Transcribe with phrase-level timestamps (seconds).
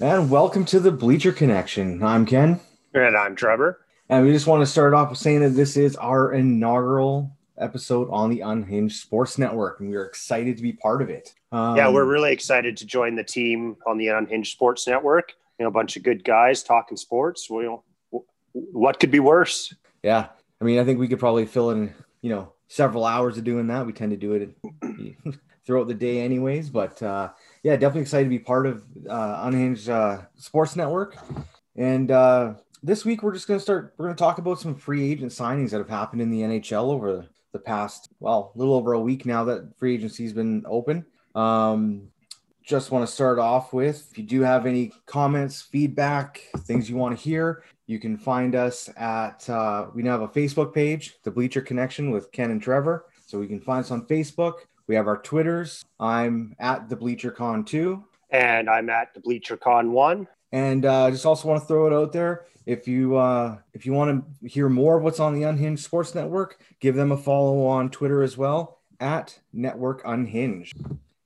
[0.00, 2.02] And welcome to the Bleacher Connection.
[2.02, 2.60] I'm Ken.
[2.94, 3.80] And I'm Trevor.
[4.08, 8.08] And we just want to start off with saying that this is our inaugural episode
[8.10, 11.34] on the Unhinged Sports Network, and we're excited to be part of it.
[11.52, 15.34] Um, yeah, we're really excited to join the team on the Unhinged Sports Network.
[15.58, 17.48] You know, a bunch of good guys talking sports.
[17.48, 17.84] Well,
[18.52, 19.74] what could be worse?
[20.02, 20.26] Yeah,
[20.60, 23.68] I mean, I think we could probably fill in, you know, several hours of doing
[23.68, 23.86] that.
[23.86, 26.70] We tend to do it throughout the day, anyways.
[26.70, 27.30] But uh,
[27.62, 31.16] yeah, definitely excited to be part of uh, Unhinged uh, Sports Network.
[31.76, 33.94] And uh, this week, we're just going to start.
[33.96, 36.90] We're going to talk about some free agent signings that have happened in the NHL
[36.92, 41.04] over the past, well, a little over a week now that free agency's been open.
[41.34, 42.08] Um,
[42.62, 46.96] just want to start off with if you do have any comments, feedback, things you
[46.96, 51.16] want to hear, you can find us at, uh, we now have a Facebook page,
[51.24, 53.06] The Bleacher Connection with Ken and Trevor.
[53.26, 54.54] So you can find us on Facebook.
[54.92, 55.86] We have our Twitters.
[55.98, 58.04] I'm at the BleacherCon 2.
[58.28, 60.28] And I'm at the BleacherCon 1.
[60.52, 62.44] And uh, just also want to throw it out there.
[62.66, 66.14] If you uh, if you want to hear more of what's on the Unhinged Sports
[66.14, 70.74] Network, give them a follow on Twitter as well at Network Unhinged.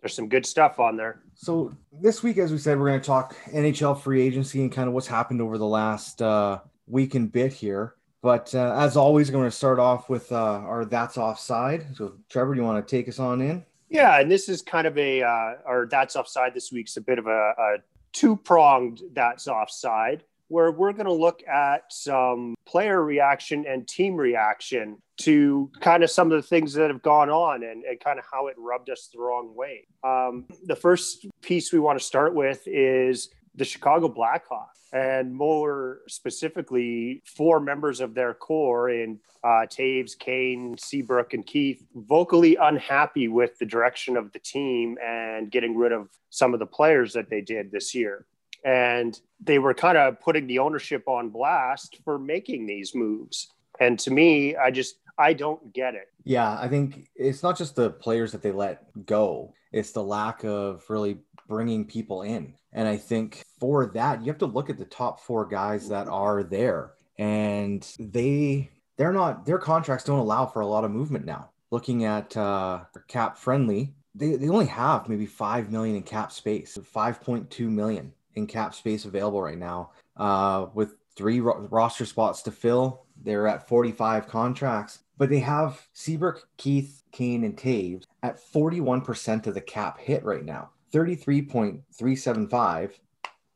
[0.01, 1.23] There's some good stuff on there.
[1.35, 4.87] So this week, as we said, we're going to talk NHL free agency and kind
[4.87, 7.96] of what's happened over the last uh, week and bit here.
[8.27, 11.87] But uh, as always, I'm going to start off with uh, our that's offside.
[11.95, 13.65] So Trevor, do you want to take us on in?
[13.89, 17.21] Yeah, and this is kind of a uh, our that's offside this week's a bit
[17.21, 17.77] of a, a
[18.13, 24.17] two pronged that's offside where we're going to look at some player reaction and team
[24.17, 28.19] reaction to kind of some of the things that have gone on and, and kind
[28.19, 29.87] of how it rubbed us the wrong way.
[30.03, 36.01] Um, the first piece we want to start with is the Chicago Blackhawks, and more
[36.09, 43.29] specifically, four members of their core in uh, Toews, Kane, Seabrook, and Keith, vocally unhappy
[43.29, 47.31] with the direction of the team and getting rid of some of the players that
[47.31, 48.27] they did this year
[48.67, 53.53] and they were kind of putting the ownership on blast for making these moves.
[53.79, 56.09] And to me, I just I don't get it.
[56.25, 60.45] Yeah, I think it's not just the players that they let go; it's the lack
[60.45, 62.55] of really bringing people in.
[62.73, 66.09] And I think for that, you have to look at the top four guys that
[66.09, 71.25] are there, and they they're not their contracts don't allow for a lot of movement
[71.25, 71.51] now.
[71.71, 76.79] Looking at uh, cap friendly, they, they only have maybe 5 million in cap space
[76.79, 79.91] 5.2 million in cap space available right now.
[80.17, 85.87] Uh, with three ro- roster spots to fill, they're at 45 contracts, but they have
[85.93, 90.69] Seabrook, Keith, Kane, and Toews at 41% of the cap hit right now.
[90.93, 92.91] 33.375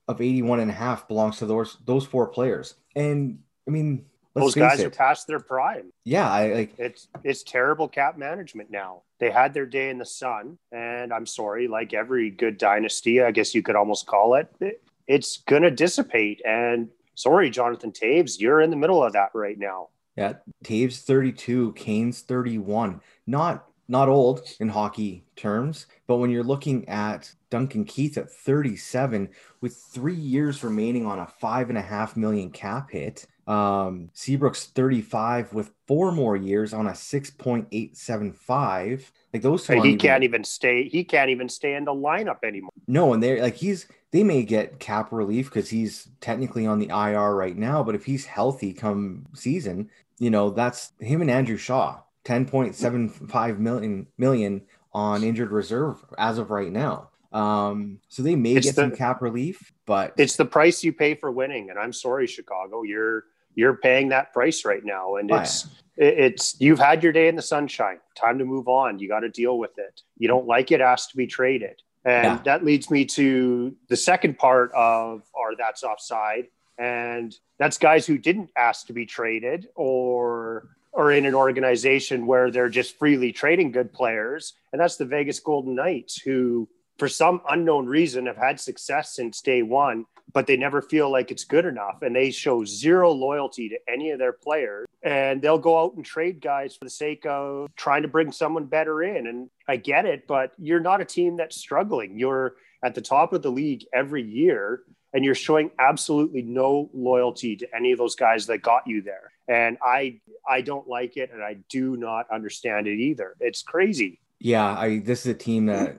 [0.08, 2.76] of 81 and a half belongs to those those four players.
[2.96, 3.38] And
[3.68, 4.86] I mean, those guys it.
[4.86, 5.92] are past their prime.
[6.04, 9.02] Yeah, I like it's it's terrible cap management now.
[9.18, 13.30] They had their day in the sun, and I'm sorry, like every good dynasty, I
[13.30, 16.40] guess you could almost call it, it it's gonna dissipate.
[16.46, 19.90] And sorry, Jonathan Toews, you're in the middle of that right now.
[20.16, 20.34] Yeah,
[20.64, 23.00] Toews 32, Kane's 31.
[23.26, 29.28] Not not old in hockey terms, but when you're looking at Duncan Keith at 37
[29.60, 34.66] with three years remaining on a five and a half million cap hit, um, Seabrook's
[34.66, 39.10] 35 with four more years on a 6.875.
[39.34, 40.88] Like those he can't even stay.
[40.88, 42.70] He can't even stay in the lineup anymore.
[42.86, 46.88] No, and they're like he's they may get cap relief because he's technically on the
[46.88, 47.82] IR right now.
[47.82, 52.00] But if he's healthy come season, you know that's him and Andrew Shaw.
[52.26, 54.62] 10.75 million million
[54.92, 57.08] on injured reserve as of right now.
[57.32, 60.92] Um, so they may it's get the, some cap relief, but it's the price you
[60.92, 61.70] pay for winning.
[61.70, 63.24] And I'm sorry, Chicago, you're
[63.54, 67.42] you're paying that price right now and it's it's you've had your day in the
[67.42, 70.80] sunshine time to move on you got to deal with it you don't like it
[70.80, 72.42] ask to be traded and yeah.
[72.44, 76.46] that leads me to the second part of our that's offside
[76.78, 82.50] and that's guys who didn't ask to be traded or or in an organization where
[82.50, 86.68] they're just freely trading good players and that's the Vegas Golden Knights who
[87.00, 90.04] for some unknown reason, have had success since day one,
[90.34, 92.02] but they never feel like it's good enough.
[92.02, 94.86] And they show zero loyalty to any of their players.
[95.02, 98.66] And they'll go out and trade guys for the sake of trying to bring someone
[98.66, 99.26] better in.
[99.26, 102.18] And I get it, but you're not a team that's struggling.
[102.18, 104.82] You're at the top of the league every year
[105.14, 109.32] and you're showing absolutely no loyalty to any of those guys that got you there
[109.48, 110.18] and i
[110.48, 114.98] i don't like it and i do not understand it either it's crazy yeah i
[115.00, 115.98] this is a team that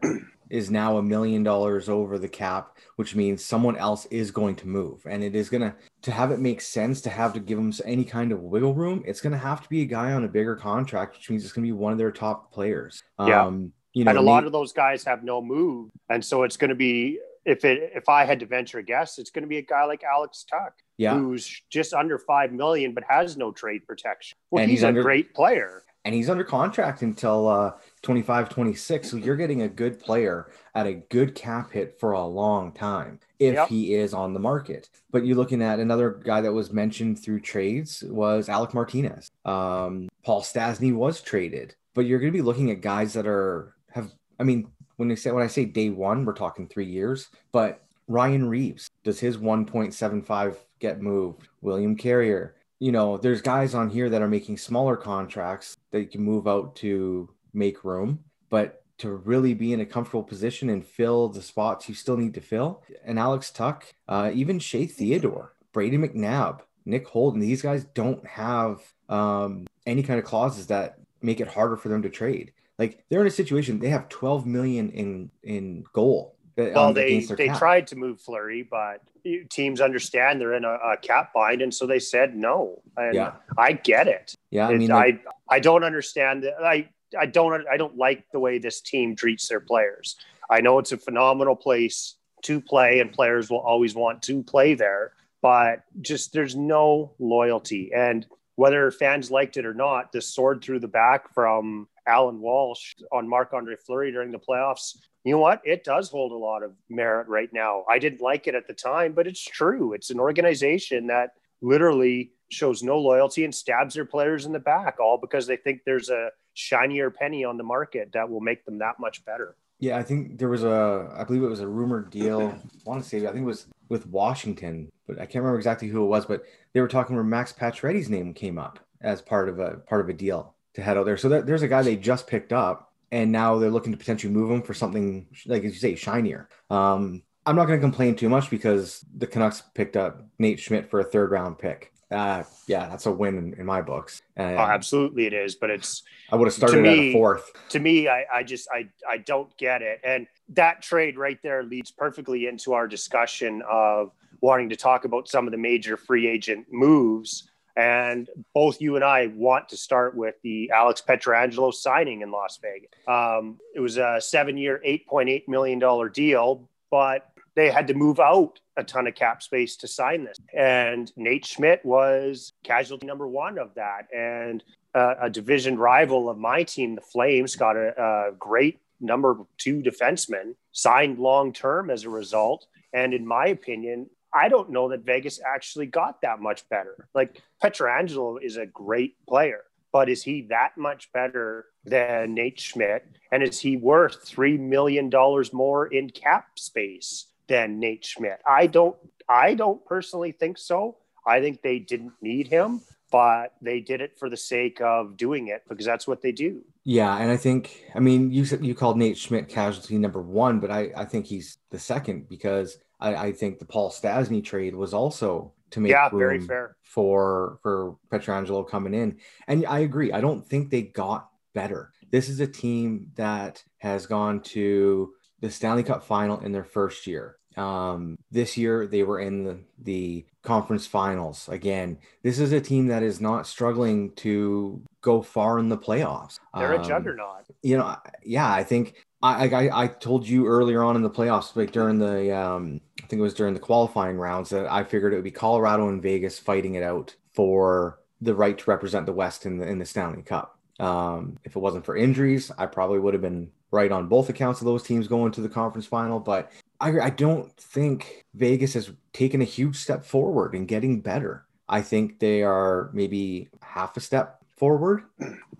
[0.52, 4.68] is now a million dollars over the cap which means someone else is going to
[4.68, 7.58] move and it is going to to have it make sense to have to give
[7.58, 10.24] them any kind of wiggle room it's going to have to be a guy on
[10.24, 13.46] a bigger contract which means it's going to be one of their top players yeah.
[13.46, 16.56] um you know, and a lot of those guys have no move, and so it's
[16.56, 19.50] going to be if it if I had to venture a guess, it's going to
[19.50, 21.14] be a guy like Alex Tuch, yeah.
[21.14, 24.38] who's just under five million but has no trade protection.
[24.50, 25.84] Well, and he's, he's under, a great player.
[26.06, 27.72] And he's under contract until uh
[28.04, 29.10] 25, 26.
[29.10, 33.20] So you're getting a good player at a good cap hit for a long time
[33.40, 33.68] if yep.
[33.68, 34.90] he is on the market.
[35.12, 39.30] But you're looking at another guy that was mentioned through trades was Alec Martinez.
[39.46, 43.76] Um, Paul Stastny was traded, but you're going to be looking at guys that are
[43.92, 44.12] have.
[44.40, 44.68] I mean,
[44.98, 47.30] when they say when I say day one, we're talking three years.
[47.52, 51.48] But Ryan Reaves does his 1.75 get moved?
[51.62, 52.56] William Carrier.
[52.80, 56.48] You know, there's guys on here that are making smaller contracts that you can move
[56.48, 61.42] out to make room, but to really be in a comfortable position and fill the
[61.42, 62.84] spots you still need to fill.
[63.04, 68.82] And Alex Tuch, uh, even Shea Theodore, Brady McNabb, Nick Holden, these guys don't have
[69.10, 72.54] um, any kind of clauses that make it harder for them to trade.
[72.78, 76.36] Like they're in a situation they have 12 million in in goal.
[76.58, 77.58] Uh, well, they they cap.
[77.58, 79.02] tried to move Fleury, but
[79.50, 82.82] teams understand they're in a, a, cap bind, and so they said no.
[82.98, 83.34] And yeah.
[83.58, 84.36] I get it.
[84.50, 86.46] Yeah, I mean, like, I I don't understand.
[86.62, 86.90] I
[87.20, 90.16] I don't I don't like the way this team treats their players.
[90.50, 94.74] I know it's a phenomenal place to play, and players will always want to play
[94.74, 98.26] there, but just there's no loyalty and
[98.56, 103.28] whether fans liked it or not, this sword through the back from Alan Walsh on
[103.28, 105.62] Marc Andre Fleury during the playoffs, you know what?
[105.64, 107.86] It does hold a lot of merit right now.
[107.90, 109.94] I didn't like it at the time, but it's true.
[109.94, 111.32] It's an organization that
[111.62, 115.82] literally shows no loyalty and stabs their players in the back, all because they think
[115.86, 119.56] there's a shinier penny on the market that will make them that much better.
[119.80, 122.50] Yeah, I think there was a, I believe it was a rumored deal.
[122.50, 125.88] I want to say, I think it was with Washington, but I can't remember exactly
[125.88, 126.26] who it was.
[126.26, 126.44] But
[126.74, 130.10] they were talking where Max Pacioretty's name came up as part of a part of
[130.10, 131.18] a deal to head out there.
[131.18, 134.32] So there, there's a guy they just picked up, and now they're looking to potentially
[134.32, 136.48] move him for something like as you say, shinier.
[136.70, 140.90] Um, I'm not going to complain too much because the Canucks picked up Nate Schmidt
[140.90, 141.92] for a third round pick.
[142.12, 144.22] Uh, yeah, that's a win in, in my books.
[144.38, 145.56] Uh, oh, absolutely, it is.
[145.56, 147.52] But it's I would have started me, at a fourth.
[147.70, 151.64] To me, I, I just I I don't get it, and that trade right there
[151.64, 154.12] leads perfectly into our discussion of
[154.42, 159.06] wanting to talk about some of the major free agent moves and both you and
[159.06, 162.90] I want to start with the Alex Pietrangelo signing in Las Vegas.
[163.08, 168.60] Um, it was a seven year, $8.8 million deal, but they had to move out
[168.78, 170.38] a ton of cap space to sign this.
[170.54, 174.08] And Nate Schmidt was casualty number one of that.
[174.16, 174.64] And
[174.96, 179.82] uh, a division rival of my team, the Flames, got a, a great number two
[179.82, 182.68] defenseman signed long term as a result.
[182.94, 187.08] And in my opinion, I don't know that Vegas actually got that much better.
[187.14, 193.06] Like Pietrangelo is a great player, but is he that much better than Nate Schmidt?
[193.32, 195.10] And is he worth $3 million
[195.52, 198.40] more in cap space than Nate Schmidt?
[198.48, 198.96] I don't,
[199.28, 200.98] I don't personally think so.
[201.28, 202.82] I think they didn't need him,
[203.12, 206.64] but they did it for the sake of doing it because that's what they do.
[206.84, 210.72] Yeah, and I think I mean you you called Nate Schmidt casualty number one, but
[210.72, 214.94] I I think he's the second because I, I think the Paul Stastny trade was
[214.94, 216.76] also to make yeah, very fair.
[216.82, 219.18] for for Pietrangelo coming in.
[219.48, 220.12] And I agree.
[220.12, 221.92] I don't think they got better.
[222.12, 227.08] This is a team that has gone to the Stanley Cup final in their first
[227.08, 227.38] year.
[227.58, 231.98] Um, this year they were in the, the conference finals again.
[232.24, 236.40] This is a team that is not struggling to go far in the playoffs.
[236.56, 237.46] They're um, a juggernaut.
[237.62, 241.56] You know, yeah, I think I, I I told you earlier on in the playoffs,
[241.56, 245.14] like during the um, I think it was during the qualifying rounds that I figured
[245.14, 249.14] it would be Colorado and Vegas fighting it out for the right to represent the
[249.14, 250.58] West in the in the Stanley Cup.
[250.80, 254.62] Um, if it wasn't for injuries, I probably would have been right on both accounts
[254.62, 256.20] of those teams going to the conference final.
[256.20, 261.46] But I, I don't think Vegas has taken a huge step forward in getting better.
[261.70, 265.04] I think they are maybe half a step forward,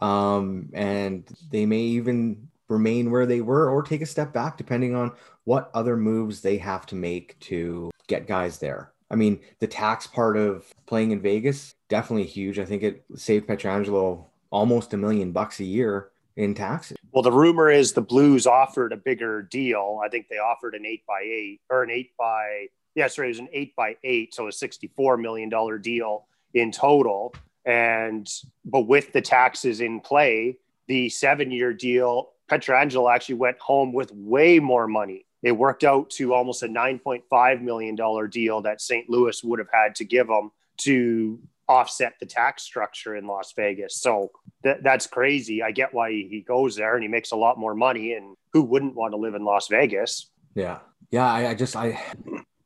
[0.02, 4.96] um, and they may even remain where they were or take a step back, depending
[4.96, 5.12] on
[5.44, 8.92] what other moves they have to make to get guys there.
[9.10, 12.60] I mean, the tax part of playing in Vegas definitely huge.
[12.60, 16.98] I think it saved Pietrangelo almost a million bucks a year in taxes.
[17.12, 20.00] Well, the rumor is the Blues offered a bigger deal.
[20.04, 23.32] I think they offered an eight by eight or an eight by yeah, sorry, it
[23.32, 27.34] was an eight by eight, so a sixty-four million dollar deal in total.
[27.66, 28.28] And
[28.66, 30.58] but with the taxes in play,
[30.88, 35.26] the seven-year deal, Pietrangelo actually went home with way more money.
[35.44, 39.10] It worked out to almost a nine point five million dollar deal that St.
[39.10, 43.98] Louis would have had to give him to offset the tax structure in Las Vegas.
[43.98, 44.32] So
[44.64, 45.64] th- that's crazy.
[45.64, 48.14] I get why he goes there and he makes a lot more money.
[48.14, 50.30] And who wouldn't want to live in Las Vegas?
[50.56, 50.80] Yeah.
[51.12, 51.32] Yeah.
[51.32, 52.02] I, I just, I,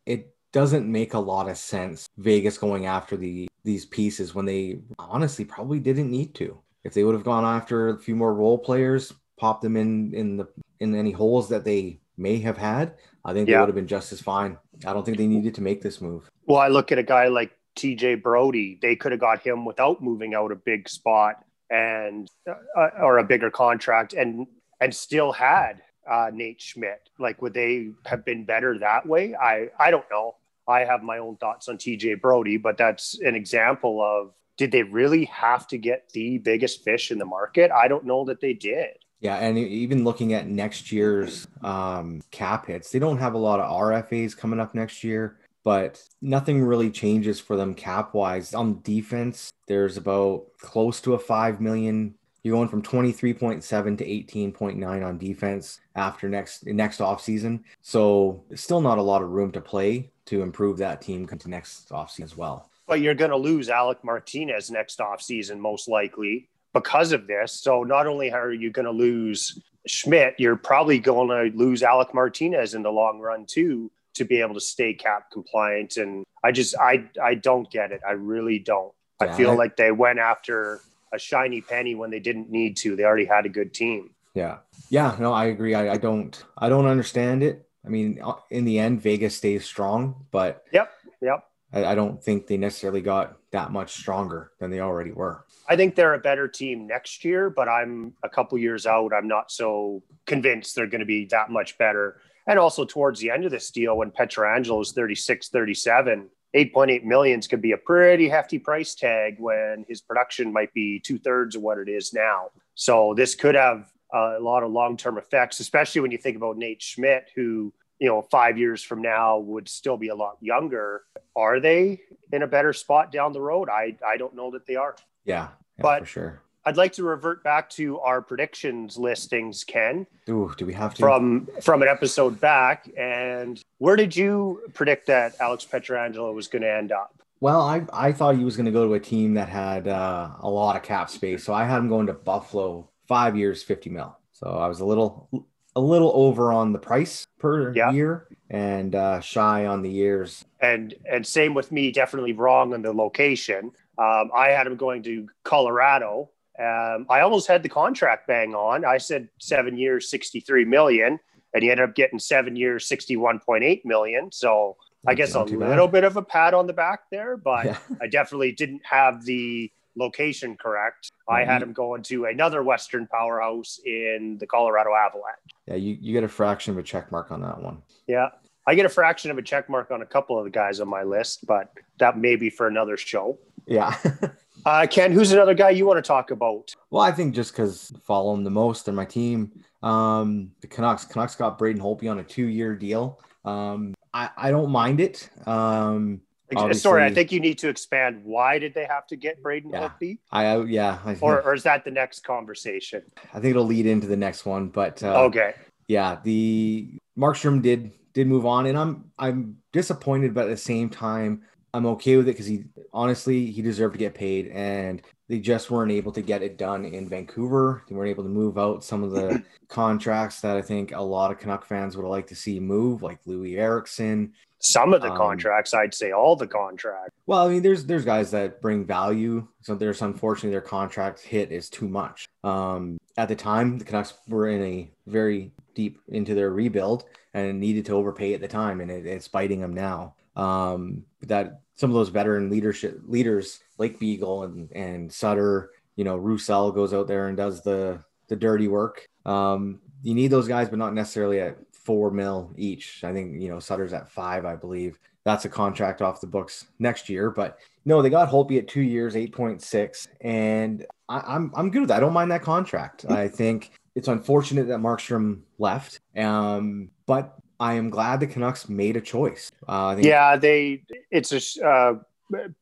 [0.06, 4.80] it doesn't make a lot of sense Vegas going after the these pieces when they
[4.98, 6.58] honestly probably didn't need to.
[6.84, 10.38] If they would have gone after a few more role players, pop them in in
[10.38, 10.48] the
[10.80, 12.94] in any holes that they may have had,
[13.25, 13.56] I think yeah.
[13.56, 14.58] they would have been just as fine.
[14.86, 16.30] I don't think they needed to make this move.
[16.46, 18.79] Well, I look at a guy like TJ Brodie.
[18.82, 23.24] They could have got him without moving out a big spot and uh, or a
[23.24, 24.48] bigger contract and
[24.79, 27.10] and still had uh, Nate Schmidt.
[27.17, 29.36] Like, would they have been better that way?
[29.36, 30.36] I I don't know.
[30.67, 34.84] I have my own thoughts on TJ Brodie, but that's an example of did they
[34.84, 37.72] really have to get the biggest fish in the market?
[37.72, 38.91] I don't know that they did.
[39.20, 43.60] Yeah, and even looking at next year's um, cap hits, they don't have a lot
[43.60, 48.53] of RFAs coming up next year, but nothing really changes for them cap wise.
[48.53, 52.13] On defense, there's about close to a five million.
[52.43, 57.65] You're going from 23.7 to 18.9 on defense after next next off season.
[57.81, 61.89] So still not a lot of room to play to improve that team to next
[61.89, 62.69] offseason as well.
[62.88, 67.51] But you're going to lose Alec Martinez next offseason, most likely, because of this.
[67.51, 72.13] So not only are you going to lose Schmidt, you're probably going to lose Alec
[72.13, 75.98] Martinez in the long run, too, to be able to stay cap compliant.
[75.98, 78.01] And I just, I, I don't get it.
[78.07, 78.93] I really don't.
[79.22, 80.81] Yeah, I feel like they went after
[81.13, 82.95] a shiny penny when they didn't need to.
[82.95, 84.12] They already had a good team.
[84.34, 84.57] Yeah.
[84.89, 85.15] Yeah.
[85.19, 85.74] No, I agree.
[85.74, 87.65] I, I don't, I don't understand it.
[87.86, 90.91] I mean, uh, in the end, Vegas stays strong, but yep,
[91.22, 91.45] yep.
[91.72, 95.45] I, I, don't think they necessarily got that much stronger than they already were.
[95.69, 99.13] I think they're a better team next year, but I'm a couple years out.
[99.13, 102.22] I'm not so convinced they're going to be that much better.
[102.48, 107.48] And also towards the end of this deal, when Pietrangelo is 36, 37, 8.8 millions
[107.48, 111.62] could be a pretty hefty price tag when his production might be two thirds of
[111.62, 112.50] what it is now.
[112.75, 116.82] So this could have a lot of long-term effects, especially when you think about Nate
[116.82, 121.04] Schmidt, who you know five years from now would still be a lot younger.
[121.36, 123.70] Are they in a better spot down the road?
[123.70, 124.96] I I don't know that they are.
[125.25, 126.42] Yeah, yeah but for sure.
[126.65, 130.07] I'd like to revert back to our predictions listings, Ken.
[130.29, 132.89] Ooh, do we have to from from an episode back?
[132.98, 137.22] And where did you predict that Alex Pietrangelo was going to end up?
[137.39, 140.29] Well, I I thought he was going to go to a team that had uh,
[140.39, 143.89] a lot of cap space, so I had him going to Buffalo five years, 50
[143.91, 144.17] mil.
[144.34, 145.29] So I was a little
[145.75, 147.91] a little over on the price per yeah.
[147.91, 150.45] year and uh, shy on the years.
[150.62, 153.72] And and same with me, definitely wrong on the location.
[153.98, 156.29] Um, I had him going to Colorado.
[156.59, 158.85] Um, I almost had the contract bang on.
[158.85, 161.19] I said seven years, 63 million,
[161.53, 164.31] and he ended up getting seven years, 61.8 million.
[164.31, 165.91] So That's I guess a little bad.
[165.91, 167.77] bit of a pat on the back there, but yeah.
[168.01, 171.12] I definitely didn't have the location correct.
[171.27, 175.39] I had him going to another Western powerhouse in the Colorado Avalanche.
[175.67, 177.81] Yeah, you, you get a fraction of a check mark on that one.
[178.07, 178.29] Yeah.
[178.67, 180.88] I get a fraction of a check mark on a couple of the guys on
[180.88, 183.38] my list, but that may be for another show.
[183.67, 183.95] Yeah.
[184.65, 186.74] uh, Ken, who's another guy you want to talk about?
[186.89, 189.51] Well, I think just because follow him the most in my team,
[189.84, 191.05] um, the Canucks.
[191.05, 193.19] Canucks got Braden Holtby on a two-year deal.
[193.43, 195.29] Um, I, I don't mind it.
[195.45, 196.22] Um,
[196.55, 198.22] Obviously, Sorry, I think you need to expand.
[198.24, 200.19] Why did they have to get Braden yeah, Holtby?
[200.31, 203.01] I yeah, I, or or is that the next conversation?
[203.34, 205.55] I think it'll lead into the next one, but uh, okay,
[205.88, 210.88] yeah, the Markstrom did did move on, and I'm I'm disappointed, but at the same
[210.88, 211.41] time,
[211.75, 215.72] I'm okay with it because he honestly he deserved to get paid, and they just
[215.72, 217.84] weren't able to get it done in Vancouver.
[217.88, 221.32] They weren't able to move out some of the contracts that I think a lot
[221.32, 224.34] of Canuck fans would like to see move, like Loui Eriksson,
[224.65, 227.12] some of the um, contracts i'd say all the contracts.
[227.27, 229.48] Well i mean there's there's guys that bring value.
[229.62, 232.27] So there's unfortunately their contract hit is too much.
[232.44, 237.60] Um at the time the canucks were in a very deep into their rebuild and
[237.60, 240.15] needed to overpay at the time and it, it's biting them now.
[240.36, 246.15] Um that some of those veteran leadership leaders like beagle and and sutter you know
[246.15, 250.70] roussel goes out there and does the the dirty work um you need those guys,
[250.70, 253.03] but not necessarily at four mil each.
[253.03, 255.00] I think you know Sutter's at five, I believe.
[255.24, 258.84] That's a contract off the books next year, but no, they got Holtby at two
[258.84, 261.98] years, eight point six, and I, I'm I'm good with that.
[261.98, 263.05] I don't mind that contract.
[263.10, 268.97] I think it's unfortunate that Markstrom left, um, but I am glad the Canucks made
[268.97, 269.51] a choice.
[269.67, 270.83] Uh, yeah, they.
[271.12, 271.93] It's a uh,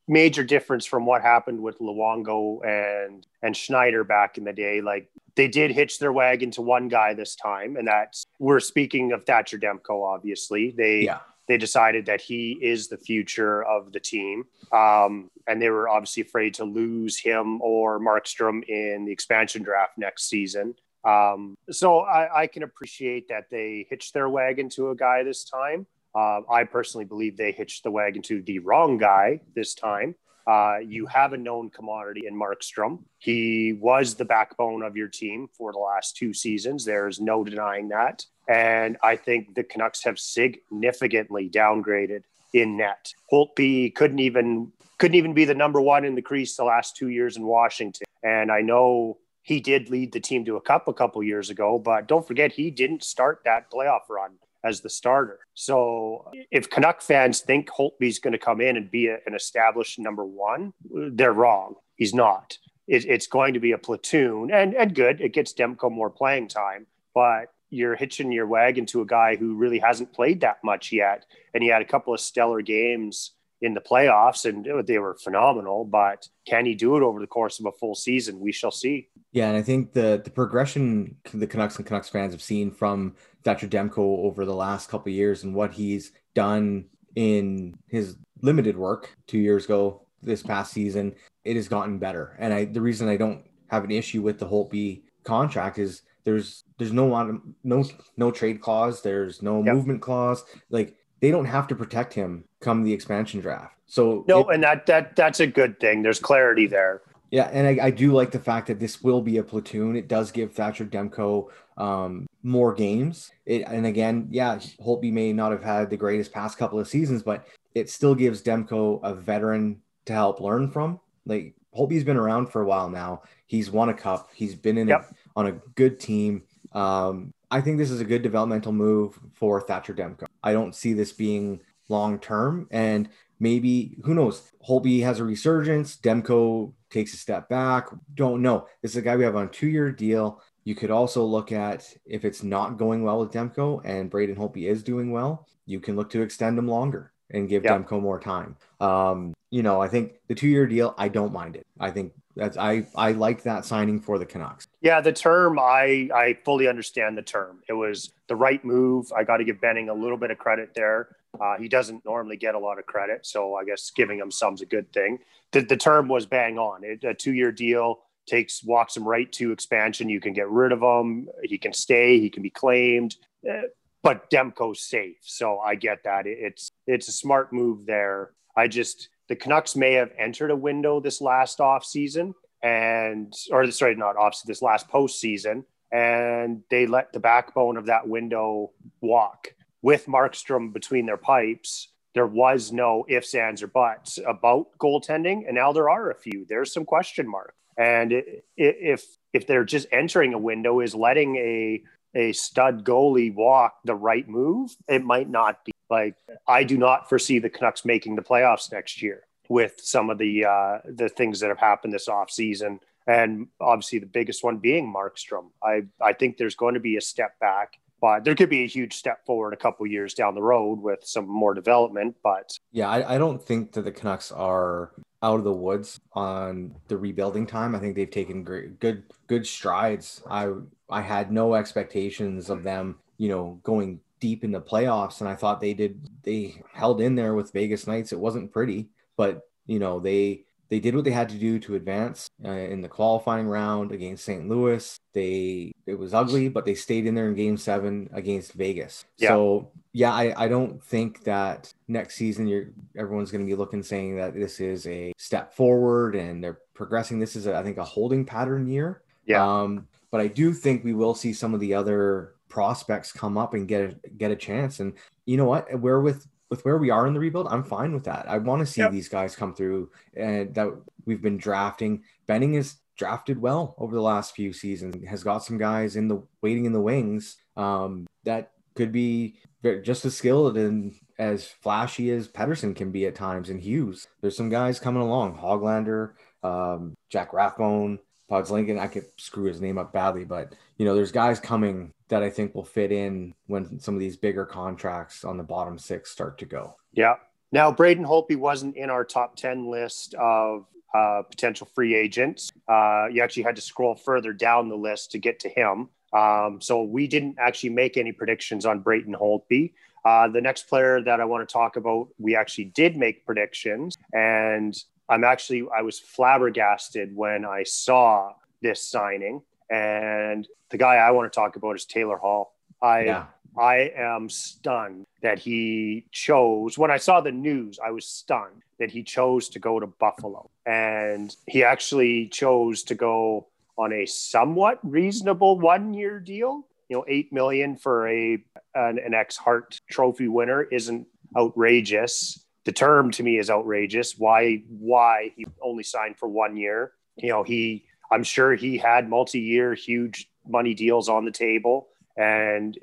[0.08, 4.80] major difference from what happened with Luongo and and Schneider back in the day.
[4.80, 9.12] Like they did hitch their wagon to one guy this time, and that's we're speaking
[9.12, 10.04] of Thatcher Demko.
[10.04, 11.20] Obviously, they yeah.
[11.48, 16.22] they decided that he is the future of the team, um, and they were obviously
[16.22, 20.74] afraid to lose him or Markstrom in the expansion draft next season.
[21.04, 25.44] Um, so I, I, can appreciate that they hitched their wagon to a guy this
[25.44, 25.86] time.
[26.14, 30.14] Uh, I personally believe they hitched the wagon to the wrong guy this time.
[30.46, 33.00] Uh, you have a known commodity in Markstrom.
[33.18, 36.84] He was the backbone of your team for the last two seasons.
[36.84, 38.24] There's no denying that.
[38.48, 43.12] And I think the Canucks have significantly downgraded in net.
[43.32, 47.08] Holtby couldn't even couldn't even be the number one in the crease the last two
[47.08, 48.06] years in Washington.
[48.22, 51.78] And I know he did lead the team to a cup a couple years ago,
[51.78, 54.32] but don't forget he didn't start that playoff run
[54.64, 55.40] as the starter.
[55.52, 59.98] So if Canuck fans think Holtby's going to come in and be a, an established
[59.98, 61.74] number one, they're wrong.
[61.96, 62.56] He's not.
[62.88, 65.20] It, it's going to be a platoon, and and good.
[65.20, 69.56] It gets Demko more playing time, but you're hitching your wagon to a guy who
[69.56, 73.32] really hasn't played that much yet, and he had a couple of stellar games
[73.64, 77.58] in the playoffs and they were phenomenal but can he do it over the course
[77.58, 78.38] of a full season?
[78.38, 79.08] We shall see.
[79.32, 83.16] Yeah and i think the the progression the canucks and canucks fans have seen from
[83.42, 89.16] Thatcher Demko over the last couple years and what he's done in his limited work
[89.26, 92.36] two years ago this past season it has gotten better.
[92.38, 96.64] And i the reason i don't have an issue with the holtby contract is there's
[96.78, 97.84] there's no no
[98.16, 99.74] no trade clause there's no yep.
[99.74, 100.44] movement clause.
[100.70, 103.74] Like they don't have to protect him come the expansion draft.
[103.86, 106.02] So no, it, and that that that's a good thing.
[106.02, 107.02] There's clarity there.
[107.30, 109.96] Yeah, and I, I, do like the fact that this will be a platoon.
[109.96, 113.32] It does give Thatcher Demko um, more games.
[113.44, 117.24] It, and again, yeah, Holtby may not have had the greatest past couple of seasons,
[117.24, 121.00] but it still gives Demko a veteran to help learn from.
[121.26, 123.22] Like Holtby's been around for a while now.
[123.46, 124.30] He's won a cup.
[124.32, 125.10] He's been in yep.
[125.10, 126.44] a, on a good team.
[126.72, 130.26] Um, I think this is a good developmental move for Thatcher Demko.
[130.44, 133.08] I don't see this being long term, and
[133.40, 134.52] maybe who knows?
[134.66, 135.96] Holtby has a resurgence.
[135.96, 137.88] Demko takes a step back.
[138.14, 138.68] Don't know.
[138.82, 140.40] This is a guy we have on a two year deal.
[140.64, 144.68] You could also look at if it's not going well with Demko and Braden Holtby
[144.68, 147.76] is doing well, you can look to extend him longer and give yeah.
[147.76, 148.56] Demko more time.
[148.80, 151.66] Um, you know, I think the two year deal, I don't mind it.
[151.80, 154.66] I think that's I I like that signing for the Canucks.
[154.80, 157.60] Yeah, the term I I fully understand the term.
[157.68, 159.12] It was the right move.
[159.16, 161.16] I got to give Benning a little bit of credit there.
[161.40, 164.62] Uh, he doesn't normally get a lot of credit, so I guess giving him some's
[164.62, 165.18] a good thing.
[165.52, 166.84] The, the term was bang on.
[166.84, 170.08] It, a two year deal takes walks him right to expansion.
[170.08, 171.28] You can get rid of him.
[171.42, 172.18] He can stay.
[172.18, 173.16] He can be claimed.
[173.48, 173.62] Uh,
[174.02, 176.26] but Demko's safe, so I get that.
[176.26, 178.30] It, it's it's a smart move there.
[178.56, 182.34] I just the Canucks may have entered a window this last off season
[182.64, 188.08] and or sorry, not off this last postseason, and they let the backbone of that
[188.08, 191.88] window walk with Markstrom between their pipes.
[192.14, 196.46] There was no ifs, ands, or buts about goaltending, and now there are a few.
[196.48, 198.14] There's some question mark, and
[198.56, 201.82] if if they're just entering a window, is letting a
[202.14, 204.74] a stud goalie walk the right move?
[204.88, 205.72] It might not be.
[205.90, 206.16] Like
[206.48, 210.44] I do not foresee the Canucks making the playoffs next year with some of the
[210.44, 214.92] uh, the things that have happened this off season, and obviously the biggest one being
[214.92, 215.50] Markstrom.
[215.62, 218.66] I I think there's going to be a step back, but there could be a
[218.66, 222.16] huge step forward a couple years down the road with some more development.
[222.22, 226.74] But yeah, I, I don't think that the Canucks are out of the woods on
[226.88, 227.74] the rebuilding time.
[227.74, 230.22] I think they've taken great, good good strides.
[230.28, 230.52] I
[230.90, 235.34] I had no expectations of them, you know, going deep in the playoffs and I
[235.34, 238.12] thought they did they held in there with Vegas Knights.
[238.12, 241.74] It wasn't pretty, but you know, they they did what they had to do to
[241.74, 244.48] advance uh, in the qualifying round against St.
[244.48, 244.98] Louis.
[245.12, 249.04] They it was ugly, but they stayed in there in game 7 against Vegas.
[249.18, 249.28] Yeah.
[249.28, 253.82] So, yeah, I I don't think that next season you're everyone's going to be looking
[253.82, 257.18] saying that this is a step forward and they're progressing.
[257.18, 259.02] This is a, I think a holding pattern year.
[259.26, 259.46] Yeah.
[259.46, 263.52] Um, but I do think we will see some of the other prospects come up
[263.52, 264.78] and get a, get a chance.
[264.78, 264.92] And
[265.26, 265.80] you know what?
[265.80, 268.28] Where with with where we are in the rebuild, I'm fine with that.
[268.28, 268.92] I want to see yep.
[268.92, 270.68] these guys come through and that
[271.04, 272.04] we've been drafting.
[272.28, 275.04] Benning is drafted well over the last few seasons.
[275.08, 279.40] Has got some guys in the waiting in the wings um, that could be
[279.82, 283.50] just as skilled and as flashy as Pettersson can be at times.
[283.50, 285.38] And Hughes, there's some guys coming along.
[285.38, 286.12] Hoglander,
[286.44, 287.98] um, Jack Rathbone,
[288.34, 288.80] Pods Lincoln.
[288.80, 292.30] I could screw his name up badly, but you know, there's guys coming that I
[292.30, 296.38] think will fit in when some of these bigger contracts on the bottom six start
[296.38, 296.74] to go.
[296.92, 297.14] Yeah.
[297.52, 302.50] Now, Braden Holtby wasn't in our top 10 list of uh, potential free agents.
[302.68, 305.88] Uh, you actually had to scroll further down the list to get to him.
[306.12, 309.74] Um, so we didn't actually make any predictions on Braden Holtby.
[310.04, 313.96] Uh, the next player that I want to talk about, we actually did make predictions,
[314.12, 314.76] and
[315.08, 319.42] I'm actually I was flabbergasted when I saw this signing.
[319.70, 322.54] And the guy I want to talk about is Taylor Hall.
[322.82, 323.26] I yeah.
[323.56, 326.76] I am stunned that he chose.
[326.76, 330.50] When I saw the news, I was stunned that he chose to go to Buffalo,
[330.66, 333.46] and he actually chose to go
[333.78, 336.66] on a somewhat reasonable one-year deal.
[336.88, 342.43] You know, eight million for a an, an ex Hart Trophy winner isn't outrageous.
[342.64, 344.16] The term to me is outrageous.
[344.16, 344.62] Why?
[344.68, 346.92] Why he only signed for one year?
[347.16, 347.86] You know, he.
[348.12, 352.78] I'm sure he had multi-year, huge money deals on the table, and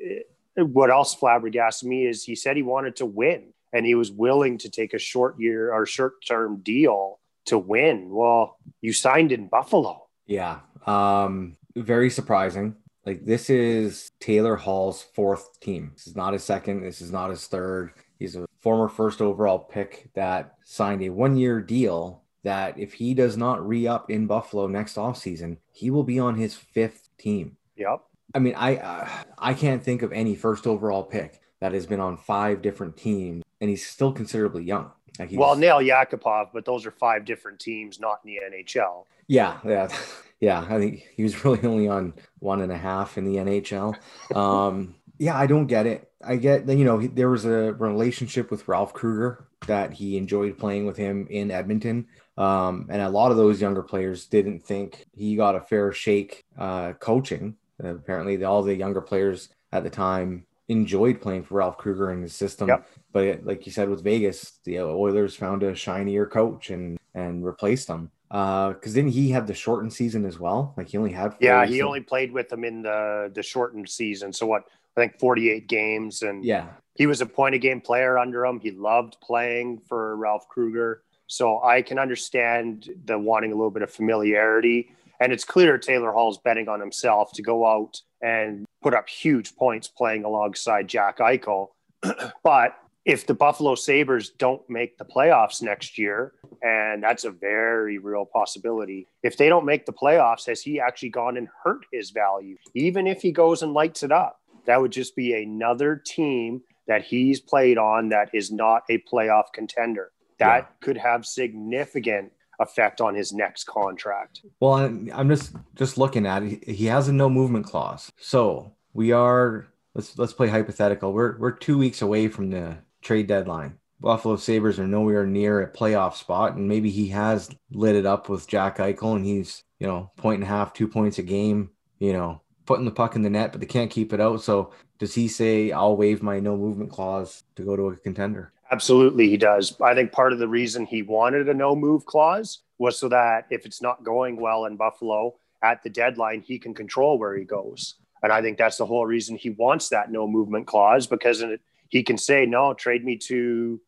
[0.56, 4.58] what else flabbergasted me is he said he wanted to win and he was willing
[4.60, 8.10] to take a short year or short term deal to win.
[8.10, 10.08] Well, you signed in Buffalo.
[10.26, 10.60] Yeah.
[10.86, 12.76] Um, very surprising.
[13.06, 15.92] Like this is Taylor Hall's fourth team.
[15.96, 16.82] This is not his second.
[16.82, 17.94] This is not his third.
[18.20, 23.14] He's a former first overall pick that signed a one year deal that if he
[23.14, 27.58] does not re up in Buffalo next offseason, he will be on his fifth team.
[27.76, 28.02] Yep.
[28.34, 32.00] I mean, I uh, I can't think of any first overall pick that has been
[32.00, 34.92] on five different teams, and he's still considerably young.
[35.20, 39.06] Like well, Nail Yakupov, but those are five different teams, not in the NHL.
[39.28, 39.90] Yeah, yeah,
[40.40, 40.66] yeah.
[40.70, 43.96] I think he was really only on one and a half in the NHL.
[44.36, 46.11] Um, yeah, I don't get it.
[46.26, 50.58] I get that you know there was a relationship with Ralph Krueger that he enjoyed
[50.58, 52.08] playing with him in Edmonton.
[52.38, 56.46] Um, and a lot of those younger players didn't think he got a fair shake
[56.58, 61.78] uh, coaching uh, apparently, all the younger players at the time enjoyed playing for Ralph
[61.78, 62.70] Krueger and his system.
[62.70, 62.88] Yep.
[63.12, 67.46] But it, like you said with Vegas, the Oilers found a shinier coach and and
[67.46, 68.12] replaced him.
[68.30, 70.74] Because uh, then he had the shortened season as well.
[70.78, 74.32] Like he only had yeah, he only played with them in the the shortened season.
[74.32, 74.64] So what
[74.96, 78.46] I think forty eight games and yeah, he was a point of game player under
[78.46, 78.60] him.
[78.60, 83.84] He loved playing for Ralph Krueger, So I can understand the wanting a little bit
[83.84, 84.94] of familiarity.
[85.20, 89.56] And it's clear Taylor Hall's betting on himself to go out and put up huge
[89.56, 91.70] points playing alongside Jack Eichel.
[92.44, 92.76] but
[93.06, 98.26] if the Buffalo Sabres don't make the playoffs next year, and that's a very real
[98.26, 102.58] possibility, if they don't make the playoffs, has he actually gone and hurt his value?
[102.76, 107.04] Even if he goes and lights it up, that would just be another team that
[107.04, 110.12] he's played on that is not a playoff contender.
[110.40, 110.86] That yeah.
[110.86, 114.42] could have significant effect on his next contract.
[114.60, 116.68] Well, I'm just just looking at it.
[116.68, 118.12] He has a no movement clause.
[118.18, 121.14] So we are let's let's play hypothetical.
[121.14, 123.78] We're we're two weeks away from the trade deadline.
[124.00, 128.30] Buffalo Sabres are nowhere near a playoff spot, and maybe he has lit it up
[128.30, 131.70] with Jack Eichel, and he's you know point and a half, two points a game,
[132.00, 132.42] you know,
[132.72, 134.42] putting the puck in the net, but they can't keep it out.
[134.42, 138.54] So does he say I'll waive my no movement clause to go to a contender?
[138.72, 139.76] Absolutely, he does.
[139.82, 143.46] I think part of the reason he wanted a no move clause was so that
[143.50, 147.44] if it's not going well in Buffalo at the deadline, he can control where he
[147.44, 147.96] goes.
[148.24, 151.44] And I think that's the whole reason he wants that no movement clause because
[151.90, 153.82] he can say, no, trade me to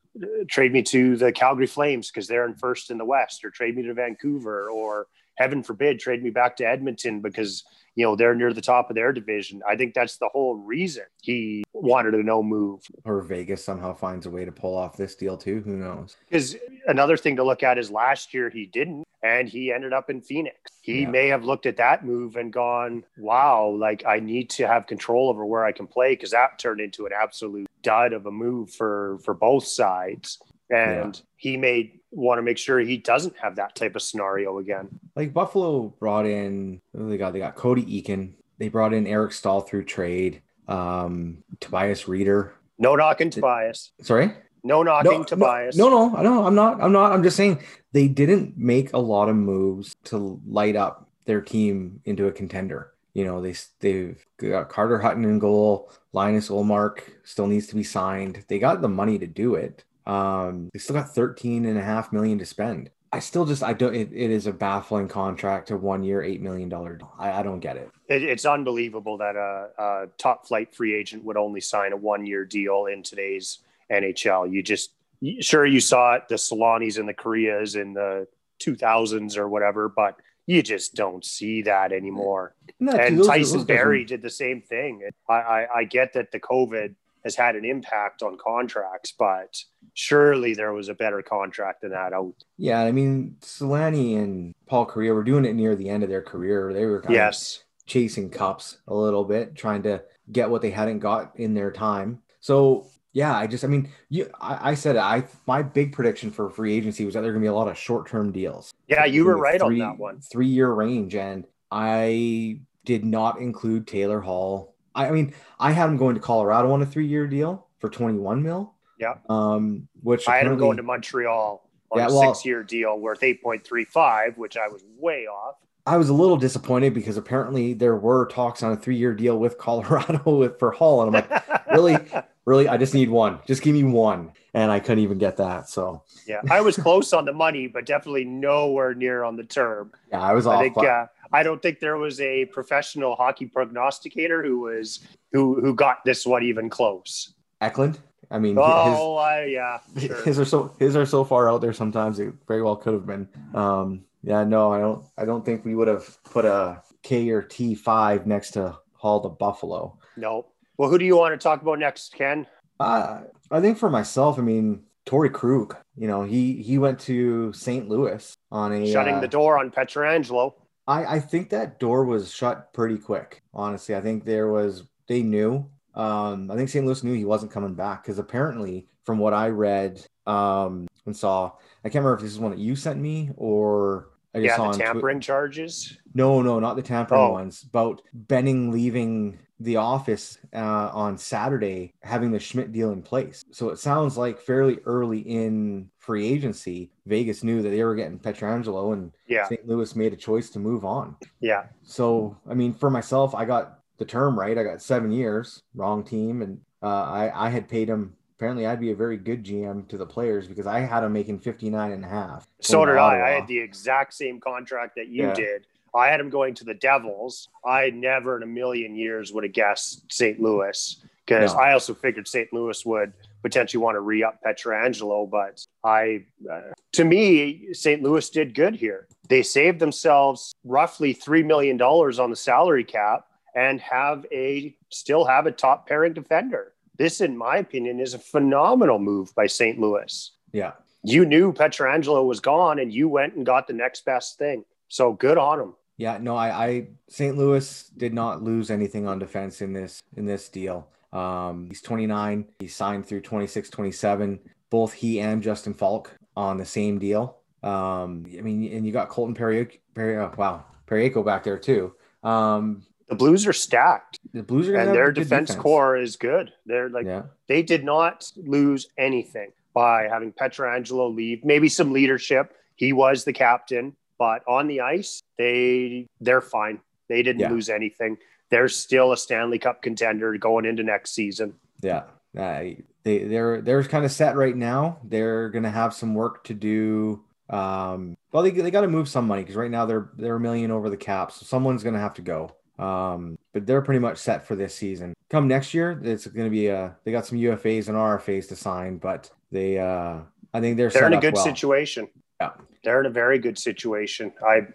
[0.50, 3.78] trade me to the Calgary Flames because they're in first in the West, or trade
[3.78, 7.64] me to Vancouver, or heaven forbid, trade me back to Edmonton because
[7.96, 9.62] you know they're near the top of their division.
[9.68, 12.82] I think that's the whole reason he wanted a no move.
[13.06, 15.62] Or Vegas somehow finds a way to pull off this deal too.
[15.62, 16.18] Who knows?
[16.30, 16.56] Because
[16.88, 20.22] another thing to look at is last year he didn't, and he ended up in
[20.22, 20.58] Phoenix.
[20.82, 21.10] He yeah.
[21.10, 25.30] may have looked at that move and gone, "Wow, like I need to have control
[25.30, 28.72] over where I can play," because that turned into an absolute dud of a move
[28.72, 31.22] for for both sides and yeah.
[31.36, 34.88] he may want to make sure he doesn't have that type of scenario again.
[35.16, 39.62] Like Buffalo brought in, they got they got Cody Eakin, they brought in Eric Staal
[39.62, 42.52] through trade, um, Tobias Rieder.
[42.78, 43.92] No knocking Tobias.
[44.02, 44.32] Sorry.
[44.64, 45.76] No knocking no, Tobias.
[45.76, 46.82] No, no, no, I'm not.
[46.82, 47.12] I'm not.
[47.12, 52.00] I'm just saying they didn't make a lot of moves to light up their team
[52.06, 52.94] into a contender.
[53.14, 55.92] You know, they they've got Carter Hutton in goal.
[56.14, 58.44] Linus Ullmark still needs to be signed.
[58.48, 59.84] They got the money to do it.
[60.06, 62.90] Um, they still got 13 and a half million to spend.
[63.14, 63.94] I still just I don't.
[63.94, 67.00] It, it is a baffling contract to one year, eight million dollar.
[67.20, 67.92] I, I don't get it.
[68.10, 68.24] it.
[68.24, 72.44] It's unbelievable that a, a top flight free agent would only sign a one year
[72.44, 73.60] deal in today's
[73.92, 74.52] NHL.
[74.52, 74.94] You just
[75.42, 78.28] sure you saw it, the Selannes and the Kariyas in the
[78.64, 82.56] 2000s or whatever, but you just don't see that anymore.
[82.80, 85.08] No, and Tyson Barrie did the same thing.
[85.30, 89.56] I, I, I get that the COVID has had an impact on contracts, but
[89.94, 92.36] surely there was a better contract than that out.
[92.58, 96.22] Yeah, I mean, Selanne and Paul Kariya were doing it near the end of their
[96.22, 96.74] career.
[96.74, 101.38] They were yes chasing cups a little bit, trying to get what they hadn't got
[101.38, 102.22] in their time.
[102.40, 106.50] So yeah, I just, I mean, you, I, I said I my big prediction for
[106.50, 108.74] free agency was that there are going to be a lot of short term deals.
[108.88, 110.22] Yeah, you were right three, on that one.
[110.22, 114.73] Three year range, and I did not include Taylor Hall.
[114.96, 118.18] I, mean, I had him going to Colorado on a three year deal for twenty
[118.18, 118.74] one mil.
[119.00, 119.16] Yeah.
[119.30, 123.00] Um, which I had him going to Montreal on yeah, a well, six year deal
[123.00, 125.56] worth eight point three five, which I was way off.
[125.86, 129.38] I was a little disappointed because apparently there were talks on a three year deal
[129.38, 131.98] with Colorado with for Hall, and I'm like, really,
[132.46, 133.40] really, I just need one.
[133.46, 135.68] Just give me one, and I couldn't even get that.
[135.70, 139.92] So yeah, I was close on the money, but definitely nowhere near on the term.
[140.14, 140.62] Yeah, I was I off.
[140.62, 145.00] Think, uh, I don't think there was a professional hockey prognosticator who was
[145.32, 147.34] who who got this one even close.
[147.60, 148.00] Eklund.
[148.30, 150.24] I mean, oh, his, I, yeah, sure.
[150.26, 151.74] his are so his are so far out there.
[151.74, 153.28] Sometimes it very well could have been.
[153.54, 155.06] Um, yeah, no, I don't.
[155.18, 159.22] I don't think we would have put a K or T five next to Hall
[159.22, 159.98] to Buffalo.
[160.16, 160.46] No.
[160.78, 162.48] Well, who do you want to talk about next, Ken?
[162.80, 165.76] Uh, I think for myself, I mean, Torey Krug.
[165.96, 167.88] You know, he he went to St.
[167.90, 170.54] Louis on a shutting uh, the door on Pietrangelo.
[170.88, 173.44] I I think that door was shut pretty quick.
[173.54, 175.70] Honestly, I think there was they knew.
[175.96, 176.86] Um, I think St.
[176.86, 181.52] Louis knew he wasn't coming back because apparently, from what I read um, and saw,
[181.86, 184.78] I can't remember if this is one that you sent me or I yeah, the
[184.78, 185.98] tampering charges.
[186.16, 187.32] No, no, not the tampering oh.
[187.32, 187.64] ones.
[187.64, 193.44] About Benning leaving the office uh, on Saturday, having the Schmidt deal in place.
[193.52, 198.20] So it sounds like fairly early in free agency, Vegas knew that they were getting
[198.20, 199.48] Pietrangelo, and yeah.
[199.48, 199.68] St.
[199.68, 201.16] Louis made a choice to move on.
[201.40, 201.66] Yeah.
[201.84, 204.58] So I mean, for myself, I got the term right.
[204.58, 208.82] I got seven years, wrong team, and uh, I I had paid him apparently I'd
[208.82, 212.04] be a very good GM to the players because I had him making 59 and
[212.04, 212.46] a half.
[212.60, 213.26] So did I.
[213.26, 215.34] I had the exact same contract that you yeah.
[215.34, 215.68] did.
[215.96, 217.50] I had him going to the Devils.
[217.66, 220.40] I never in a million years would have guessed St.
[220.40, 221.60] Louis because no.
[221.60, 222.52] I also figured St.
[222.52, 225.30] Louis would potentially want to re up Pietrangelo.
[225.30, 228.02] But I, uh, to me, St.
[228.02, 229.08] Louis did good here.
[229.30, 235.46] They saved themselves roughly $3 million on the salary cap and have a still have
[235.46, 239.80] a top pairing defender this, in my opinion, is a phenomenal move by St.
[239.80, 240.32] Louis.
[240.52, 240.74] Yeah.
[241.04, 244.64] You knew Pietrangelo was gone and you went and got the next best thing.
[244.88, 245.74] So good on him.
[245.98, 247.38] Yeah, no, I, I St.
[247.38, 250.90] Louis did not lose anything on defense in this in this deal.
[251.12, 252.46] Um, he's 29.
[252.60, 254.40] He signed through 26, 27.
[254.72, 257.38] Both he and Justin Faulk on the same deal.
[257.62, 261.94] Um, I mean, and you got Colton Perry, Perry oh, wow, Parayko back there too.
[262.24, 264.20] Um, the Blues are stacked.
[264.34, 266.52] The Blues are and their defense, defense, core is good.
[266.66, 267.24] They're like yeah.
[267.48, 271.46] they did not lose anything by having Pietrangelo leave.
[271.46, 272.54] Maybe some leadership.
[272.76, 276.80] He was the captain, but on the ice, they they're fine.
[277.10, 277.50] They didn't yeah.
[277.50, 278.16] lose anything.
[278.50, 281.56] They're still a Stanley Cup contender going into next season.
[281.82, 282.04] Yeah,
[282.38, 282.64] uh,
[283.04, 285.00] they they're they're kind of set right now.
[285.04, 287.22] They're gonna have some work to do.
[287.50, 290.40] Um, well, they, they got to move some money because right now they're they're a
[290.40, 292.56] million over the cap, so someone's gonna have to go.
[292.80, 295.14] Um, but they're pretty much set for this season.
[295.30, 296.96] Come next year, it's going to be a.
[297.04, 300.20] They got some UFAs and RFAs to sign, but they, uh,
[300.54, 301.44] I think they're they're in a good well.
[301.44, 302.08] situation.
[302.42, 302.52] Yeah,
[302.84, 304.34] they're in a very good situation.
[304.46, 304.68] I,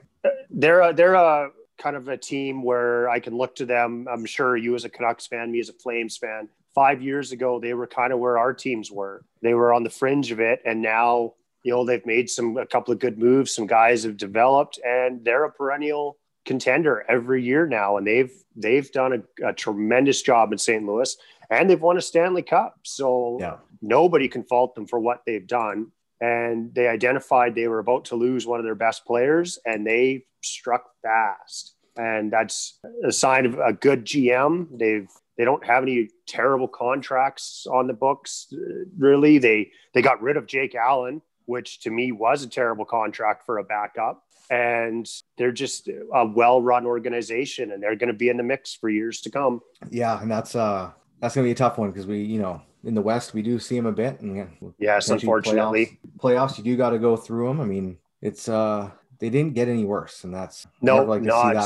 [0.50, 4.06] they're a, they're a kind of a team where I can look to them.
[4.10, 6.48] I'm sure you as a Canucks fan, me as a Flames fan.
[6.74, 9.24] Five years ago, they were kind of where our teams were.
[9.42, 12.66] They were on the fringe of it, and now you know they've made some a
[12.66, 13.54] couple of good moves.
[13.54, 18.90] Some guys have developed, and they're a perennial contender every year now, and they've they've
[18.92, 20.84] done a, a tremendous job in St.
[20.84, 21.16] Louis,
[21.50, 22.76] and they've won a Stanley Cup.
[22.84, 23.56] So yeah.
[23.82, 25.90] nobody can fault them for what they've done.
[26.20, 30.24] And they identified they were about to lose one of their best players, and they
[30.42, 31.74] struck fast.
[31.96, 34.78] And that's a sign of a good GM.
[34.78, 38.52] They've they don't have any terrible contracts on the books,
[38.96, 39.38] really.
[39.38, 43.58] They they got rid of Jake Allen, which to me was a terrible contract for
[43.58, 48.42] a backup and they're just a well-run organization and they're going to be in the
[48.42, 51.78] mix for years to come yeah and that's uh that's going to be a tough
[51.78, 54.74] one because we you know in the west we do see them a bit and
[54.78, 58.90] yes unfortunately playoffs, playoffs you do got to go through them i mean it's uh
[59.18, 61.56] they didn't get any worse, and that's no, like not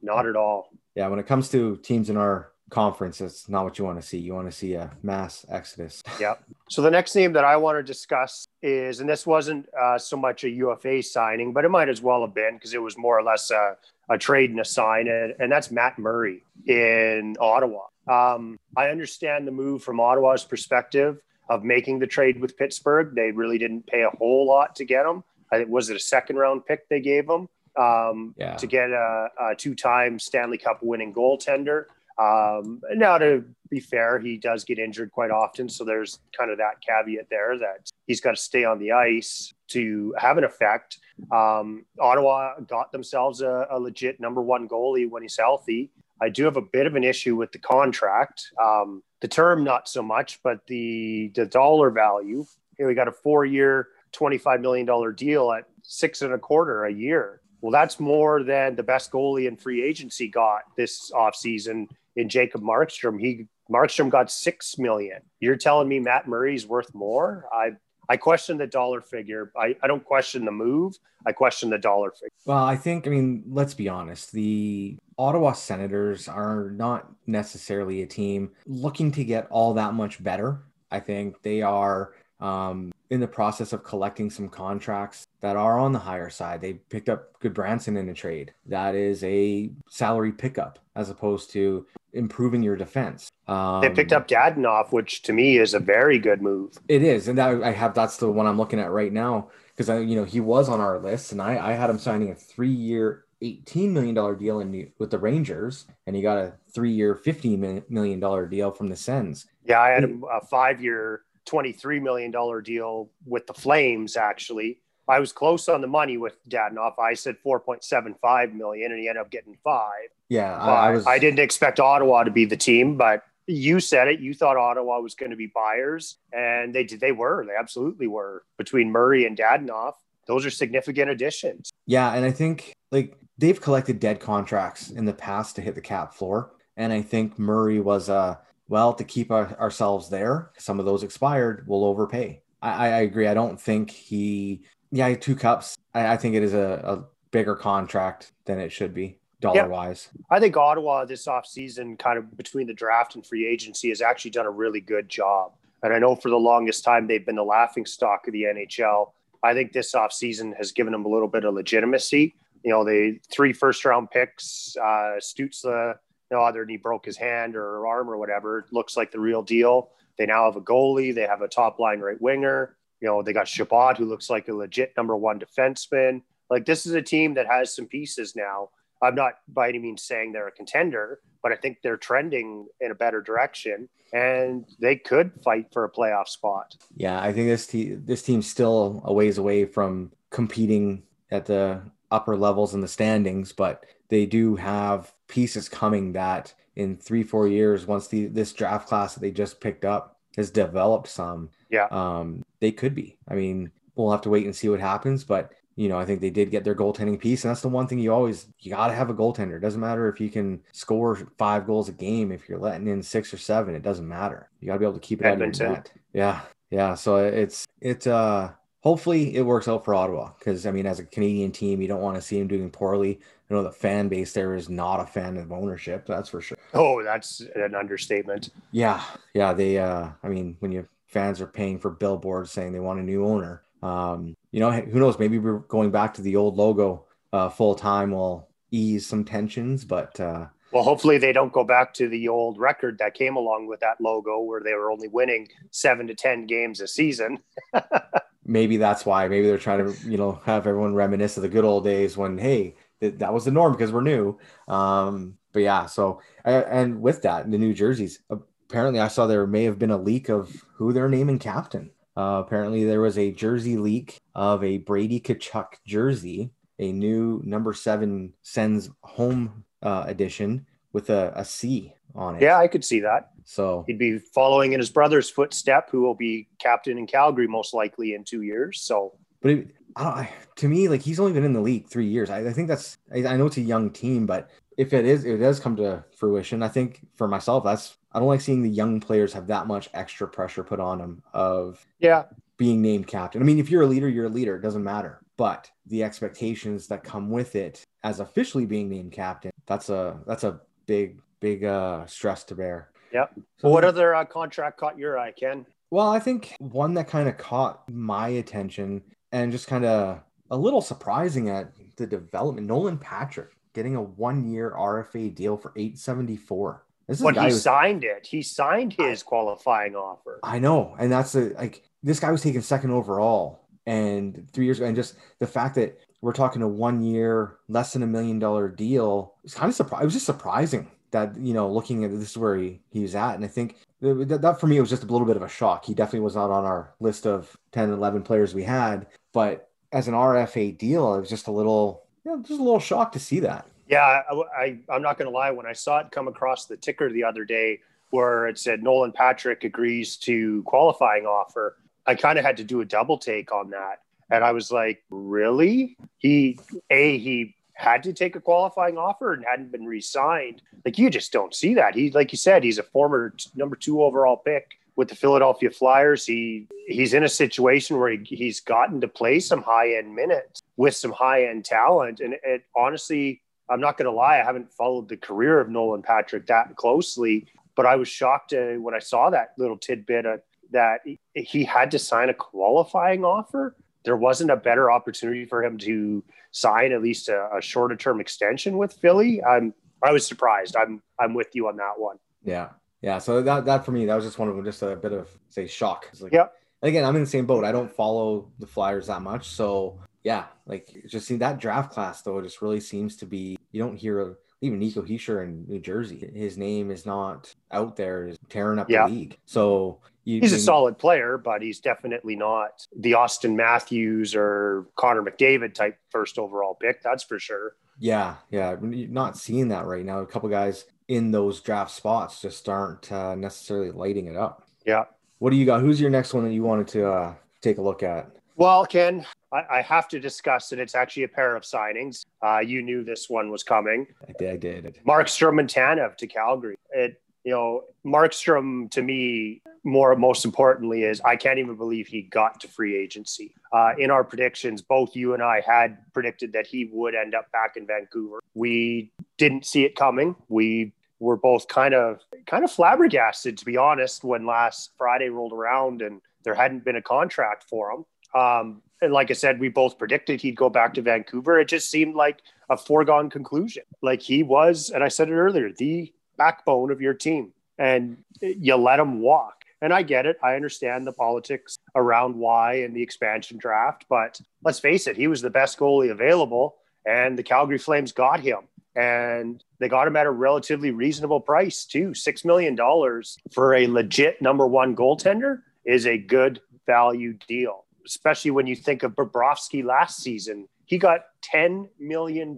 [0.00, 0.70] not at all.
[0.94, 4.06] Yeah, when it comes to teams in our conference, it's not what you want to
[4.06, 4.18] see.
[4.18, 6.02] You want to see a mass exodus.
[6.20, 6.42] Yep.
[6.70, 10.16] So the next name that I want to discuss is, and this wasn't uh, so
[10.16, 13.18] much a UFA signing, but it might as well have been because it was more
[13.18, 13.76] or less a,
[14.08, 17.80] a trade and a sign, and, and that's Matt Murray in Ottawa.
[18.08, 23.14] Um, I understand the move from Ottawa's perspective of making the trade with Pittsburgh.
[23.14, 25.22] They really didn't pay a whole lot to get him.
[25.50, 28.56] I think was it a second round pick they gave him um, yeah.
[28.56, 31.84] to get a, a two time Stanley Cup winning goaltender.
[32.18, 36.58] Um, now, to be fair, he does get injured quite often, so there's kind of
[36.58, 40.98] that caveat there that he's got to stay on the ice to have an effect.
[41.30, 45.90] Um, Ottawa got themselves a, a, legit number one goalie when he's healthy.
[46.22, 49.88] I do have a bit of an issue with the contract, um, the term not
[49.88, 52.46] so much, but the the dollar value.
[52.76, 56.38] Here we got a four year, twenty five million dollar deal at six and a
[56.38, 57.40] quarter a year.
[57.60, 62.62] Well, that's more than the best goalie in free agency got this offseason in Jacob
[62.62, 63.20] Markstrom.
[63.20, 65.22] He Markstrom got six million.
[65.40, 67.46] You're telling me Matt Murray's worth more?
[67.52, 67.72] I
[68.08, 69.52] I question the dollar figure.
[69.56, 70.98] I, I don't question the move.
[71.26, 72.28] I question the dollar figure.
[72.44, 74.32] Well, I think, I mean, let's be honest.
[74.32, 80.62] The Ottawa Senators are not necessarily a team looking to get all that much better.
[80.90, 85.92] I think they are um, in the process of collecting some contracts that are on
[85.92, 86.60] the higher side.
[86.60, 88.52] They picked up Gudbranson in a trade.
[88.66, 93.30] That is a salary pickup as opposed to improving your defense.
[93.48, 96.78] Um, they picked up Dadonov, which to me is a very good move.
[96.88, 99.88] It is, and that I have that's the one I'm looking at right now because
[99.88, 102.34] I you know he was on our list, and I I had him signing a
[102.34, 103.24] three year.
[103.42, 108.48] $18 million deal in with the Rangers, and he got a three year, $15 million
[108.48, 109.46] deal from the Sens.
[109.64, 114.78] Yeah, I had a five year, $23 million deal with the Flames, actually.
[115.08, 116.98] I was close on the money with Dadonov.
[116.98, 120.08] I said 4.75 million and he ended up getting five.
[120.28, 120.56] Yeah.
[120.56, 124.20] I, I, was, I didn't expect Ottawa to be the team, but you said it.
[124.20, 127.00] You thought Ottawa was going to be buyers and they did.
[127.00, 129.94] They were, they absolutely were between Murray and Dadonov.
[130.26, 131.72] Those are significant additions.
[131.86, 132.14] Yeah.
[132.14, 136.14] And I think like they've collected dead contracts in the past to hit the cap
[136.14, 136.52] floor.
[136.76, 138.36] And I think Murray was, uh,
[138.68, 142.40] well, to keep our, ourselves there, some of those expired, we'll overpay.
[142.62, 143.26] I, I, agree.
[143.26, 145.76] I don't think he, yeah, two cups.
[145.94, 149.66] I, I think it is a, a, bigger contract than it should be dollar yeah.
[149.66, 150.10] wise.
[150.30, 154.32] I think Ottawa this offseason, kind of between the draft and free agency, has actually
[154.32, 155.52] done a really good job.
[155.82, 159.12] And I know for the longest time they've been the laughing stock of the NHL.
[159.42, 162.34] I think this offseason has given them a little bit of legitimacy.
[162.62, 165.94] You know, they three first round picks, uh, Stützle
[166.32, 168.60] know, either he broke his hand or arm or whatever.
[168.60, 169.90] It looks like the real deal.
[170.18, 171.14] They now have a goalie.
[171.14, 172.76] They have a top line right winger.
[173.02, 176.22] You know, they got Chabot, who looks like a legit number one defenseman.
[176.48, 178.70] Like this is a team that has some pieces now.
[179.02, 182.92] I'm not by any means saying they're a contender, but I think they're trending in
[182.92, 186.76] a better direction, and they could fight for a playoff spot.
[186.94, 191.82] Yeah, I think this team this team's still a ways away from competing at the
[192.12, 197.48] upper levels in the standings, but they do have pieces coming that in three four
[197.48, 201.86] years once the this draft class that they just picked up has developed some yeah.
[201.90, 203.18] um they could be.
[203.28, 206.20] I mean we'll have to wait and see what happens but you know i think
[206.20, 208.88] they did get their goaltending piece and that's the one thing you always you got
[208.88, 209.56] to have a goaltender.
[209.56, 213.02] It doesn't matter if you can score five goals a game if you're letting in
[213.02, 214.48] six or seven it doesn't matter.
[214.60, 215.66] You got to be able to keep it Edmonton.
[215.66, 215.92] out of your net.
[216.12, 216.40] Yeah
[216.70, 218.50] yeah so it's it's uh
[218.82, 222.02] hopefully it works out for Ottawa because I mean, as a Canadian team, you don't
[222.02, 223.20] want to see them doing poorly.
[223.50, 226.06] I know the fan base there is not a fan of ownership.
[226.06, 226.58] That's for sure.
[226.74, 228.50] Oh, that's an understatement.
[228.70, 229.02] Yeah,
[229.34, 229.52] yeah.
[229.52, 233.02] They, uh, I mean, when you fans are paying for billboards saying they want a
[233.02, 235.18] new owner, um, you know, who knows?
[235.18, 239.84] Maybe we're going back to the old logo uh, full time will ease some tensions,
[239.84, 240.18] but.
[240.18, 243.80] Uh, well, hopefully they don't go back to the old record that came along with
[243.80, 247.38] that logo where they were only winning seven to 10 games a season.
[248.44, 249.28] maybe that's why.
[249.28, 252.38] Maybe they're trying to, you know, have everyone reminisce of the good old days when,
[252.38, 254.38] hey, th- that was the norm because we're new.
[254.68, 258.20] Um, but yeah, so and with that, the New Jerseys.
[258.30, 261.90] Apparently, I saw there may have been a leak of who they're naming captain.
[262.16, 267.74] Uh, apparently, there was a jersey leak of a Brady Tkachuk jersey, a new number
[267.74, 272.42] seven Sens home uh, edition with a, a C on it.
[272.42, 273.31] Yeah, I could see that.
[273.44, 277.74] So he'd be following in his brother's footstep, who will be captain in Calgary most
[277.74, 278.80] likely in two years.
[278.80, 282.30] So, but it, I to me, like he's only been in the league three years.
[282.30, 285.24] I, I think that's I, I, know it's a young team, but if it is,
[285.24, 286.62] it does come to fruition.
[286.62, 289.88] I think for myself, that's I don't like seeing the young players have that much
[289.94, 292.24] extra pressure put on them of yeah
[292.56, 293.42] being named captain.
[293.42, 294.56] I mean, if you're a leader, you're a leader.
[294.56, 295.20] It doesn't matter.
[295.36, 300.44] but the expectations that come with it as officially being named captain, that's a that's
[300.44, 302.91] a big big uh, stress to bear.
[303.12, 303.38] Yep.
[303.58, 305.66] So what other uh, contract caught your eye, Ken?
[305.90, 310.56] Well, I think one that kind of caught my attention and just kind of a
[310.56, 312.66] little surprising at the development.
[312.66, 316.84] Nolan Patrick getting a one-year RFA deal for 874.
[317.08, 318.26] This is but he signed it.
[318.26, 320.40] He signed his I, qualifying offer.
[320.42, 324.78] I know, and that's a like this guy was taken second overall, and three years
[324.78, 328.68] ago, and just the fact that we're talking a one-year, less than a million dollar
[328.68, 329.34] deal.
[329.42, 330.02] It's kind of surprising.
[330.02, 333.36] It was just surprising that you know, looking at this is where he, he's at,
[333.36, 335.84] and I think that, that for me was just a little bit of a shock.
[335.84, 340.08] He definitely was not on our list of 10, 11 players we had, but as
[340.08, 343.18] an RFA deal, it was just a little, you know, just a little shock to
[343.18, 343.66] see that.
[343.86, 344.22] Yeah,
[344.56, 345.50] I, I am not going to lie.
[345.50, 349.12] When I saw it come across the ticker the other day, where it said Nolan
[349.12, 353.70] Patrick agrees to qualifying offer, I kind of had to do a double take on
[353.70, 354.00] that,
[354.30, 355.96] and I was like, really?
[356.18, 356.58] He
[356.90, 360.62] a he had to take a qualifying offer and hadn't been re-signed.
[360.84, 361.94] Like you just don't see that.
[361.94, 365.70] He, like you said, he's a former t- number two overall pick with the Philadelphia
[365.70, 366.24] Flyers.
[366.24, 370.62] He he's in a situation where he, he's gotten to play some high end minutes
[370.76, 372.20] with some high end talent.
[372.20, 376.02] And it honestly, I'm not going to lie, I haven't followed the career of Nolan
[376.02, 380.36] Patrick that closely, but I was shocked uh, when I saw that little tidbit uh,
[380.72, 381.00] that
[381.34, 383.76] he had to sign a qualifying offer.
[384.04, 388.20] There wasn't a better opportunity for him to sign at least a, a shorter term
[388.20, 389.42] extension with Philly.
[389.42, 390.76] I'm I was surprised.
[390.76, 392.18] I'm I'm with you on that one.
[392.42, 393.18] Yeah, yeah.
[393.18, 395.28] So that that for me that was just one of them, just a bit of
[395.48, 396.10] say shock.
[396.20, 396.54] Like, yep.
[396.82, 397.64] Again, I'm in the same boat.
[397.64, 402.22] I don't follow the Flyers that much, so yeah, like just see that draft class
[402.22, 402.38] though.
[402.38, 406.30] It just really seems to be you don't hear even Nico Hischier in New Jersey.
[406.34, 409.06] His name is not out there, is tearing up yeah.
[409.06, 409.38] the league.
[409.44, 415.22] So you, he's a solid player, but he's definitely not the Auston Matthews or Connor
[415.22, 417.02] McDavid type first overall pick.
[417.02, 417.74] That's for sure.
[417.98, 420.20] Yeah, yeah, not seeing that right now.
[420.20, 424.66] A couple guys in those draft spots just aren't uh, necessarily lighting it up.
[424.86, 425.04] Yeah.
[425.38, 425.80] What do you got?
[425.80, 428.30] Who's your next one that you wanted to uh, take a look at?
[428.56, 430.78] Well, Ken, I, I, have to discuss it.
[430.78, 432.26] It's actually a pair of signings.
[432.42, 434.06] Uh, you knew this one was coming.
[434.28, 434.50] I did.
[434.50, 435.00] I did.
[435.06, 436.76] Markstrom and Tanev to Calgary.
[436.90, 442.22] It, you know, Markstrom to me, more most importantly, is I can't even believe he
[442.22, 443.54] got to free agency.
[443.72, 447.50] Uh, in our predictions, both you and I had predicted that he would end up
[447.52, 448.40] back in Vancouver.
[448.54, 450.36] We didn't see it coming.
[450.48, 455.52] We were both kind of kind of flabbergasted, to be honest, when last Friday rolled
[455.52, 458.04] around and there hadn't been a contract for him.
[458.40, 461.58] Um, and like I said, we both predicted he'd go back to Vancouver.
[461.58, 462.40] It just seemed like
[462.70, 463.82] a foregone conclusion.
[464.00, 468.76] Like he was, and I said it earlier, the backbone of your team, and you
[468.76, 469.64] let him walk.
[469.80, 470.38] And I get it.
[470.42, 475.26] I understand the politics around why and the expansion draft, but let's face it, he
[475.26, 478.60] was the best goalie available, and the Calgary Flames got him.
[478.94, 482.12] And they got him at a relatively reasonable price, too.
[482.12, 488.50] Six million dollars for a legit number one goaltender is a good value deal especially
[488.50, 490.68] when you think of Bobrovsky last season.
[490.86, 491.20] He got
[491.52, 492.56] $10 million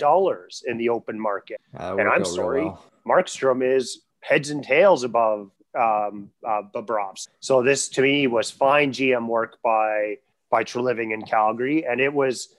[0.67, 1.61] in the open market.
[1.79, 2.85] Uh, and I'm sorry, well.
[3.07, 7.29] Markstrom is heads and tails above um, uh, Bobrovsky.
[7.41, 10.17] So this to me was fine GM work by
[10.51, 11.85] by Treliving in Calgary.
[11.85, 12.55] And it was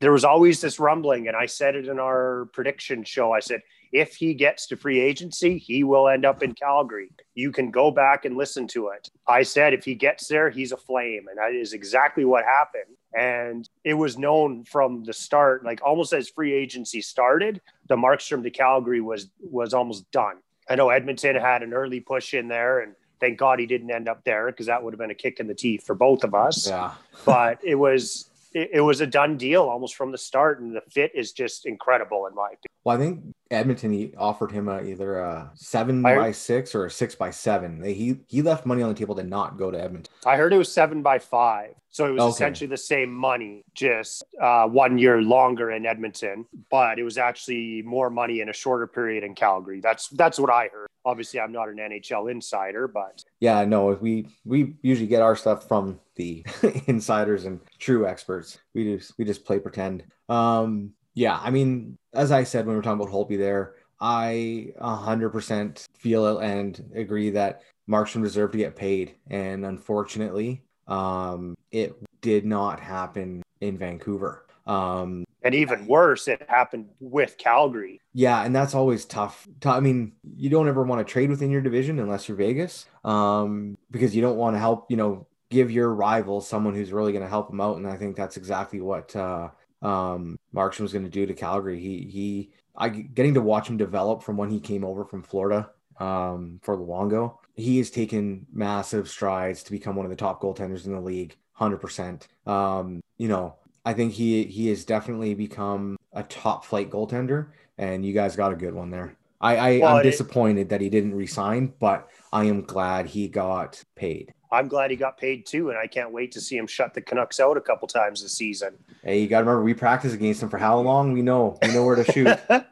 [0.00, 3.32] there was always this rumbling, and I said it in our prediction show.
[3.32, 3.60] I said,
[3.92, 7.10] if he gets to free agency, he will end up in Calgary.
[7.34, 9.08] You can go back and listen to it.
[9.26, 11.26] I said, if he gets there, he's a flame.
[11.28, 12.96] And that is exactly what happened.
[13.14, 18.42] And it was known from the start, like almost as free agency started, the Markstrom
[18.42, 20.36] to Calgary was was almost done.
[20.68, 24.06] I know Edmonton had an early push in there and thank God he didn't end
[24.06, 26.34] up there because that would have been a kick in the teeth for both of
[26.34, 26.68] us.
[26.68, 26.92] Yeah.
[27.24, 30.82] but it was it, it, was a done deal almost from the start, and the
[30.90, 32.68] fit is just incredible in my opinion.
[32.84, 36.86] Well, I think Edmonton he offered him a, either a seven I, by six or
[36.86, 37.82] a six by seven.
[37.82, 40.12] He he left money on the table to not go to Edmonton.
[40.26, 42.30] I heard it was seven by five, so it was okay.
[42.30, 47.82] essentially the same money, just uh, one year longer in Edmonton, but it was actually
[47.82, 49.80] more money in a shorter period in Calgary.
[49.80, 50.88] That's that's what I heard.
[51.06, 55.66] Obviously, I'm not an NHL insider, but yeah, no, we we usually get our stuff
[55.66, 56.44] from the
[56.86, 58.58] insiders and true experts.
[58.74, 60.04] We just we just play pretend.
[60.28, 64.68] Um, yeah, I mean, as I said when we were talking about Holtby there, I
[64.80, 72.46] 100% feel and agree that Markstrom deserved to get paid, and unfortunately, um, it did
[72.46, 74.46] not happen in Vancouver.
[74.64, 78.00] Um, and even worse, it happened with Calgary.
[78.12, 79.48] Yeah, and that's always tough.
[79.64, 83.76] I mean, you don't ever want to trade within your division unless you're Vegas, um,
[83.90, 84.88] because you don't want to help.
[84.88, 87.76] You know, give your rival someone who's really going to help them out.
[87.76, 89.48] And I think that's exactly what uh,
[89.82, 91.80] um, Markstrom was going to do to Calgary.
[91.80, 95.70] He he I getting to watch him develop from when he came over from Florida
[95.98, 97.38] um, for Luongo.
[97.54, 101.36] He has taken massive strides to become one of the top goaltenders in the league,
[101.52, 102.28] hundred um, percent.
[102.46, 107.48] You know, I think he he has definitely become a top flight goaltender,
[107.78, 109.16] and you guys got a good one there.
[109.40, 113.82] I, I well, am disappointed that he didn't resign, but I am glad he got
[113.94, 114.34] paid.
[114.50, 117.00] I'm glad he got paid too, and I can't wait to see him shut the
[117.00, 118.74] Canucks out a couple times this season.
[119.02, 121.12] Hey, you got to remember we practice against him for how long?
[121.12, 122.38] We know we know where to shoot.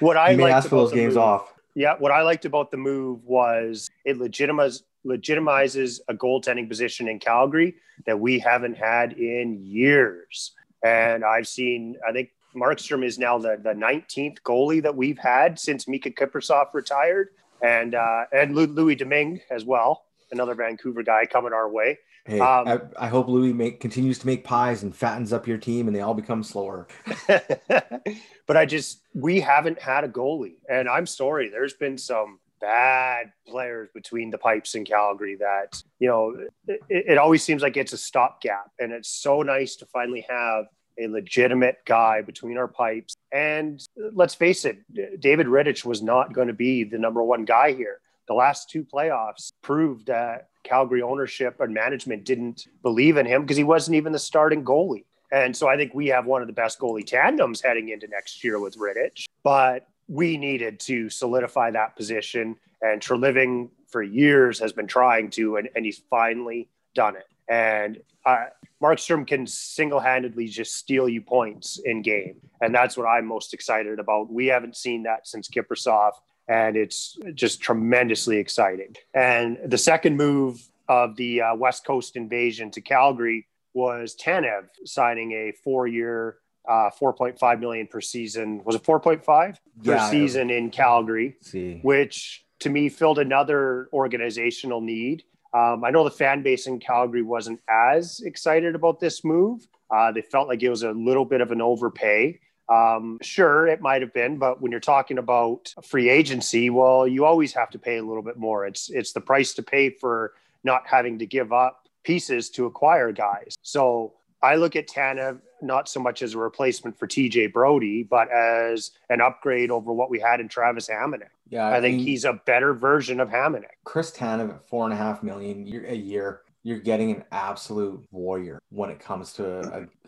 [0.00, 1.54] what I may ask for those games move, off.
[1.74, 7.18] Yeah, what I liked about the move was it legitimizes legitimizes a goaltending position in
[7.18, 7.74] Calgary
[8.06, 10.52] that we haven't had in years.
[10.82, 15.58] And I've seen, I think Markstrom is now the, the 19th goalie that we've had
[15.58, 17.30] since Mika Kiprusoff retired,
[17.62, 21.98] and uh, and Louis Domingue as well, another Vancouver guy coming our way.
[22.26, 25.58] Hey, um, I, I, hope Louis make, continues to make pies and fattens up your
[25.58, 26.88] team, and they all become slower.
[27.28, 31.50] but I just we haven't had a goalie, and I'm sorry.
[31.50, 36.34] There's been some bad players between the pipes in Calgary that you know
[36.66, 40.64] it, it always seems like it's a stopgap, and it's so nice to finally have
[40.98, 43.16] a legitimate guy between our pipes.
[43.32, 44.78] And let's face it,
[45.20, 48.00] David Rittich was not going to be the number one guy here.
[48.26, 53.56] The last two playoffs proved that Calgary ownership and management didn't believe in him because
[53.56, 55.04] he wasn't even the starting goalie.
[55.30, 58.42] And so I think we have one of the best goalie tandems heading into next
[58.44, 59.24] year with Rittich.
[59.42, 62.56] But we needed to solidify that position.
[62.80, 67.26] And Treliving for years has been trying to, and, and he's finally done it.
[67.48, 68.46] And uh,
[68.82, 72.36] Markstrom can single handedly just steal you points in game.
[72.60, 74.32] And that's what I'm most excited about.
[74.32, 76.12] We haven't seen that since Kiprusoff,
[76.48, 78.94] and it's just tremendously exciting.
[79.14, 85.32] And the second move of the uh, West Coast invasion to Calgary was Tanev signing
[85.32, 86.36] a four year,
[86.68, 88.62] uh, 4.5 million per season.
[88.64, 91.36] Was it 4.5 per yeah, season in Calgary?
[91.40, 91.80] See.
[91.82, 95.24] Which to me filled another organizational need.
[95.52, 99.66] Um, I know the fan base in Calgary wasn't as excited about this move.
[99.90, 102.40] Uh, they felt like it was a little bit of an overpay.
[102.68, 107.24] Um, sure, it might have been, but when you're talking about free agency, well, you
[107.24, 108.66] always have to pay a little bit more.
[108.66, 113.12] It's it's the price to pay for not having to give up pieces to acquire
[113.12, 113.56] guys.
[113.62, 118.30] So I look at Tanev not so much as a replacement for TJ Brodie, but
[118.30, 121.28] as an upgrade over what we had in Travis Hamonic.
[121.48, 123.72] Yeah, I, I think mean, he's a better version of Hamonic.
[123.84, 128.60] Chris Tanev at four and a half million a year, you're getting an absolute warrior
[128.70, 129.60] when it comes to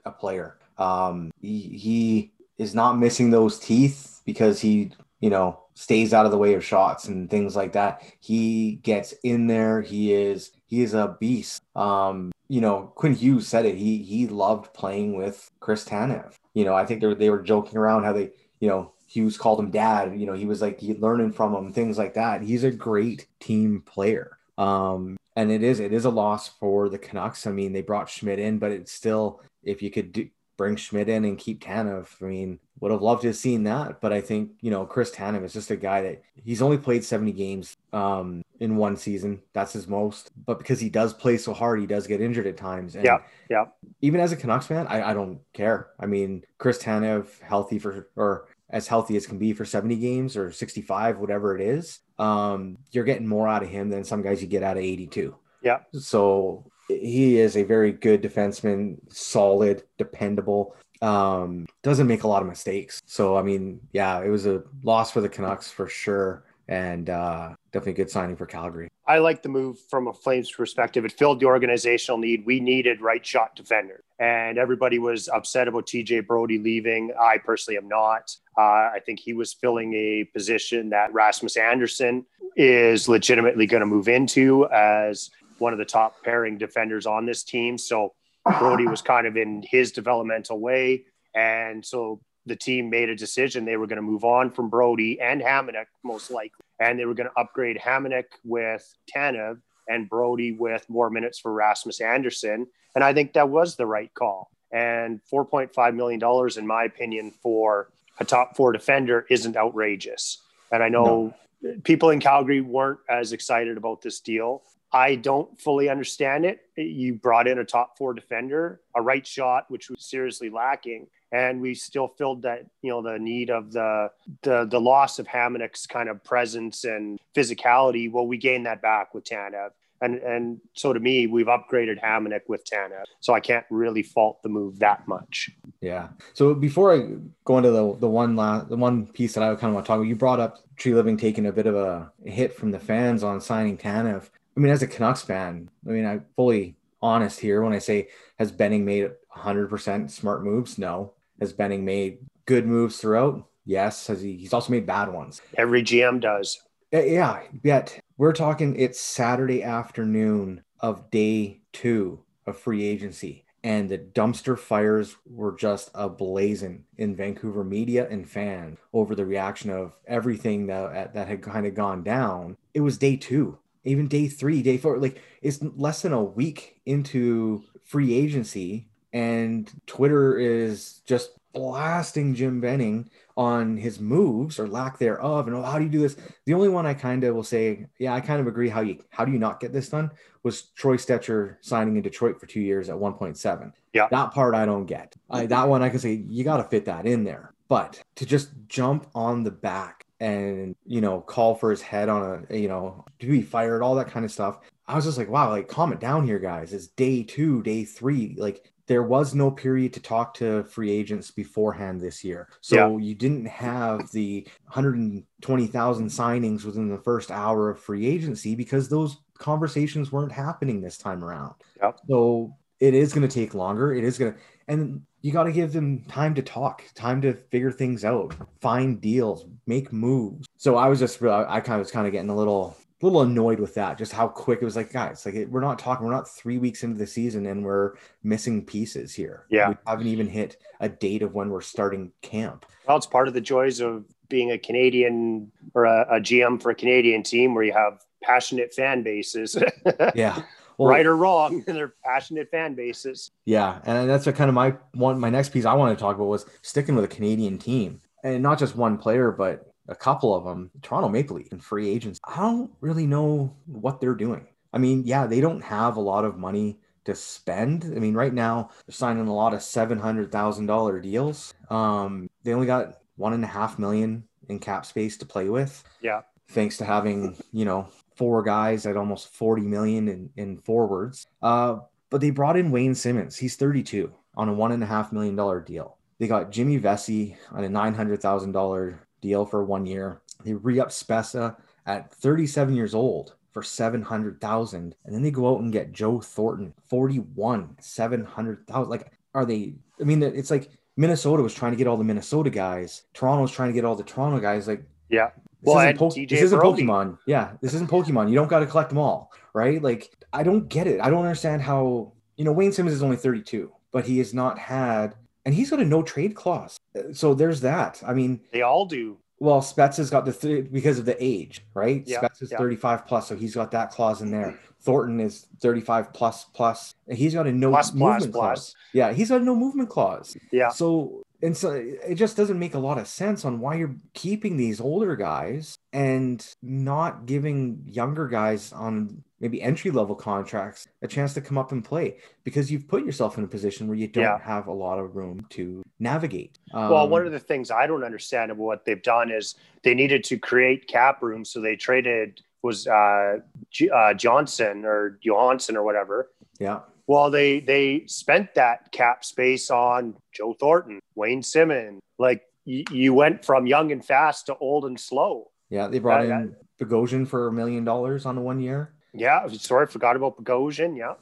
[0.04, 0.58] a, a player.
[0.78, 6.32] Um, he, he is not missing those teeth because he, you know, stays out of
[6.32, 8.02] the way of shots and things like that.
[8.20, 9.82] He gets in there.
[9.82, 11.62] He is he is a beast.
[11.76, 13.76] Um, you know, Quinn Hughes said it.
[13.76, 16.34] He he loved playing with Chris Tanev.
[16.54, 18.30] You know, I think they were, they were joking around how they,
[18.60, 20.18] you know, Hughes called him dad.
[20.18, 22.42] You know, he was like he learning from him, things like that.
[22.42, 24.38] He's a great team player.
[24.58, 27.46] Um, and it is it is a loss for the Canucks.
[27.46, 31.08] I mean, they brought Schmidt in, but it's still if you could do, bring Schmidt
[31.08, 32.08] in and keep Tanev.
[32.20, 35.10] I mean, would have loved to have seen that, but I think you know Chris
[35.10, 39.42] Tanev is just a guy that he's only played 70 games um, in one season.
[39.52, 42.56] That's his most, but because he does play so hard, he does get injured at
[42.56, 42.94] times.
[42.94, 43.64] And yeah, yeah.
[44.02, 45.88] Even as a Canucks fan, I, I don't care.
[45.98, 50.36] I mean, Chris Tanev healthy for or as healthy as can be for 70 games
[50.36, 52.00] or 65, whatever it is.
[52.18, 55.34] Um, you're getting more out of him than some guys you get out of 82.
[55.62, 55.78] Yeah.
[55.92, 60.76] So he is a very good defenseman, solid, dependable.
[61.02, 63.02] Um, doesn't make a lot of mistakes.
[63.06, 67.54] So I mean, yeah, it was a loss for the Canucks for sure, and uh,
[67.72, 68.88] definitely a good signing for Calgary.
[69.06, 71.04] I like the move from a Flames perspective.
[71.04, 72.44] It filled the organizational need.
[72.44, 77.12] We needed right shot defender, and everybody was upset about TJ Brodie leaving.
[77.20, 78.34] I personally am not.
[78.56, 82.24] Uh, I think he was filling a position that Rasmus Andersson
[82.56, 87.44] is legitimately going to move into as one of the top pairing defenders on this
[87.44, 87.78] team.
[87.78, 88.14] So
[88.58, 91.04] Brodie was kind of in his developmental way.
[91.34, 95.20] And so the team made a decision they were going to move on from Brodie
[95.20, 96.64] and Hamonic, most likely.
[96.80, 101.52] And they were going to upgrade Hamonic with Tanev and Brodie with more minutes for
[101.52, 102.66] Rasmus Andersson.
[102.94, 104.50] And I think that was the right call.
[104.72, 106.20] And $4.5 million,
[106.56, 107.88] in my opinion, for
[108.18, 110.42] a top four defender isn't outrageous.
[110.72, 111.74] And I know no.
[111.84, 114.62] people in Calgary weren't as excited about this deal.
[114.92, 116.60] I don't fully understand it.
[116.76, 121.60] You brought in a top four defender, a right shot, which was seriously lacking, and
[121.60, 124.10] we still filled that you know the need of the
[124.42, 128.10] the the loss of Hamonic's kind of presence and physicality.
[128.10, 129.70] Well, we gained that back with Tanev.
[130.00, 134.42] And and so to me, we've upgraded Hamonic with Tanev, so I can't really fault
[134.42, 135.50] the move that much.
[135.80, 136.08] Yeah.
[136.34, 139.68] So before I go into the the one last the one piece that I kind
[139.68, 142.54] of want to talk about, you brought up Treliving taking a bit of a hit
[142.54, 144.28] from the fans on signing Tanev.
[144.56, 148.08] I mean, as a Canucks fan, I mean, I'm fully honest here when I say
[148.38, 150.78] has Benning made 100% smart moves?
[150.78, 151.12] No.
[151.40, 153.46] Has Benning made good moves throughout?
[153.64, 154.06] Yes.
[154.06, 154.36] Has he?
[154.36, 155.42] He's also made bad ones.
[155.58, 156.60] Every GM does.
[156.90, 157.42] Yeah.
[157.62, 158.76] Yet we're talking.
[158.76, 165.92] It's Saturday afternoon of day two of free agency, and the dumpster fires were just
[165.92, 171.66] ablazing in Vancouver media and fans over the reaction of everything that that had kind
[171.66, 172.56] of gone down.
[172.72, 174.98] It was day two, even day three, day four.
[174.98, 182.60] Like it's less than a week into free agency, and Twitter is just blasting Jim
[182.60, 186.16] Benning on his moves or lack thereof and oh, how do you do this?
[186.44, 189.02] The only one i kind of will say yeah i kind of agree how you
[189.10, 190.10] how do you not get this done
[190.42, 194.08] was troy stecher signing in detroit for two years at 1.7 yeah.
[194.10, 195.14] That part i don't get.
[195.30, 197.54] I, that one i can say you got to fit that in there.
[197.68, 202.46] But to just jump on the back and you know call for his head on
[202.50, 205.28] a you know to be fired all that kind of stuff i was just like
[205.28, 209.34] wow like calm it down here guys it's day two day three like there was
[209.34, 212.48] no period to talk to free agents beforehand this year.
[212.60, 213.04] So yeah.
[213.04, 219.18] you didn't have the 120,000 signings within the first hour of free agency because those
[219.38, 221.54] conversations weren't happening this time around.
[221.78, 221.92] Yeah.
[222.08, 223.92] So it is going to take longer.
[223.92, 224.38] It is going to,
[224.68, 229.00] and you got to give them time to talk, time to figure things out, find
[229.00, 230.46] deals, make moves.
[230.56, 233.04] So I was just, uh, I kind of was kind of getting a little a
[233.04, 234.76] little annoyed with that, just how quick it was.
[234.76, 237.94] Like, guys, like we're not talking, we're not three weeks into the season and we're
[238.22, 239.46] missing pieces here.
[239.50, 242.64] Yeah, we haven't even hit a date of when we're starting camp.
[242.86, 246.70] Well, it's part of the joys of being a Canadian or a, a GM for
[246.70, 249.56] a Canadian team where you have passionate fan bases.
[250.14, 250.42] yeah.
[250.78, 253.30] Well, right or wrong, they're passionate fan bases.
[253.44, 255.18] Yeah, and that's kind of my one.
[255.18, 258.42] My next piece I wanted to talk about was sticking with a Canadian team, and
[258.42, 262.20] not just one player, but a couple of them, Toronto Maple Leaf and free agents.
[262.24, 264.46] I don't really know what they're doing.
[264.72, 267.84] I mean, yeah, they don't have a lot of money to spend.
[267.84, 271.54] I mean, right now they're signing a lot of seven hundred thousand dollar deals.
[271.70, 275.82] Um, they only got one and a half million in cap space to play with.
[276.02, 281.26] Yeah, thanks to having you know four guys at almost forty million in, in forwards.
[281.42, 281.78] Uh,
[282.10, 283.36] but they brought in Wayne Simmonds.
[283.36, 285.96] He's thirty two on a one and a half million dollar deal.
[286.18, 290.20] They got Jimmy Vesey on a nine hundred thousand dollar deal for one year.
[290.44, 291.56] They re-up Spezza
[291.86, 296.74] at 37 years old for 700,000 and then they go out and get Joe Thornton
[296.88, 301.96] 41 700,000 like are they I mean it's like Minnesota was trying to get all
[301.96, 305.30] the Minnesota guys Toronto was trying to get all the Toronto guys like yeah
[305.62, 308.66] this well, isn't, po- this isn't Pokemon yeah this isn't Pokemon you don't got to
[308.66, 312.52] collect them all right like I don't get it I don't understand how you know
[312.52, 315.14] Wayne Simmonds is only 32 but he has not had
[315.46, 316.76] and he's got a no trade clause.
[317.12, 318.02] So there's that.
[318.06, 319.16] I mean, they all do.
[319.38, 322.02] Well, Spets has got the th- because of the age, right?
[322.04, 322.58] Yeah, Spets is yeah.
[322.58, 324.58] 35 plus, so he's got that clause in there.
[324.80, 326.94] Thornton is 35 plus plus.
[327.08, 328.32] He's got a no plus, movement plus, clause.
[328.32, 328.74] Plus.
[328.92, 330.36] Yeah, he's got a no movement clause.
[330.52, 330.70] Yeah.
[330.70, 334.56] So and so it just doesn't make a lot of sense on why you're keeping
[334.56, 341.34] these older guys and not giving younger guys on maybe entry level contracts a chance
[341.34, 344.24] to come up and play because you've put yourself in a position where you don't
[344.24, 344.38] yeah.
[344.42, 346.58] have a lot of room to navigate.
[346.72, 349.94] Um, well, one of the things I don't understand about what they've done is they
[349.94, 353.38] needed to create cap room, so they traded was uh,
[353.70, 356.30] G- uh, Johnson or Johansson or whatever.
[356.58, 362.00] Yeah well, they they spent that cap space on Joe Thornton, Wayne Simmonds.
[362.18, 365.50] Like y- you went from young and fast to old and slow.
[365.70, 368.92] Yeah, they brought in Bogosian for a million dollars on the one year.
[369.12, 370.96] Yeah, sorry, forgot about Bogosian.
[370.96, 371.14] Yeah.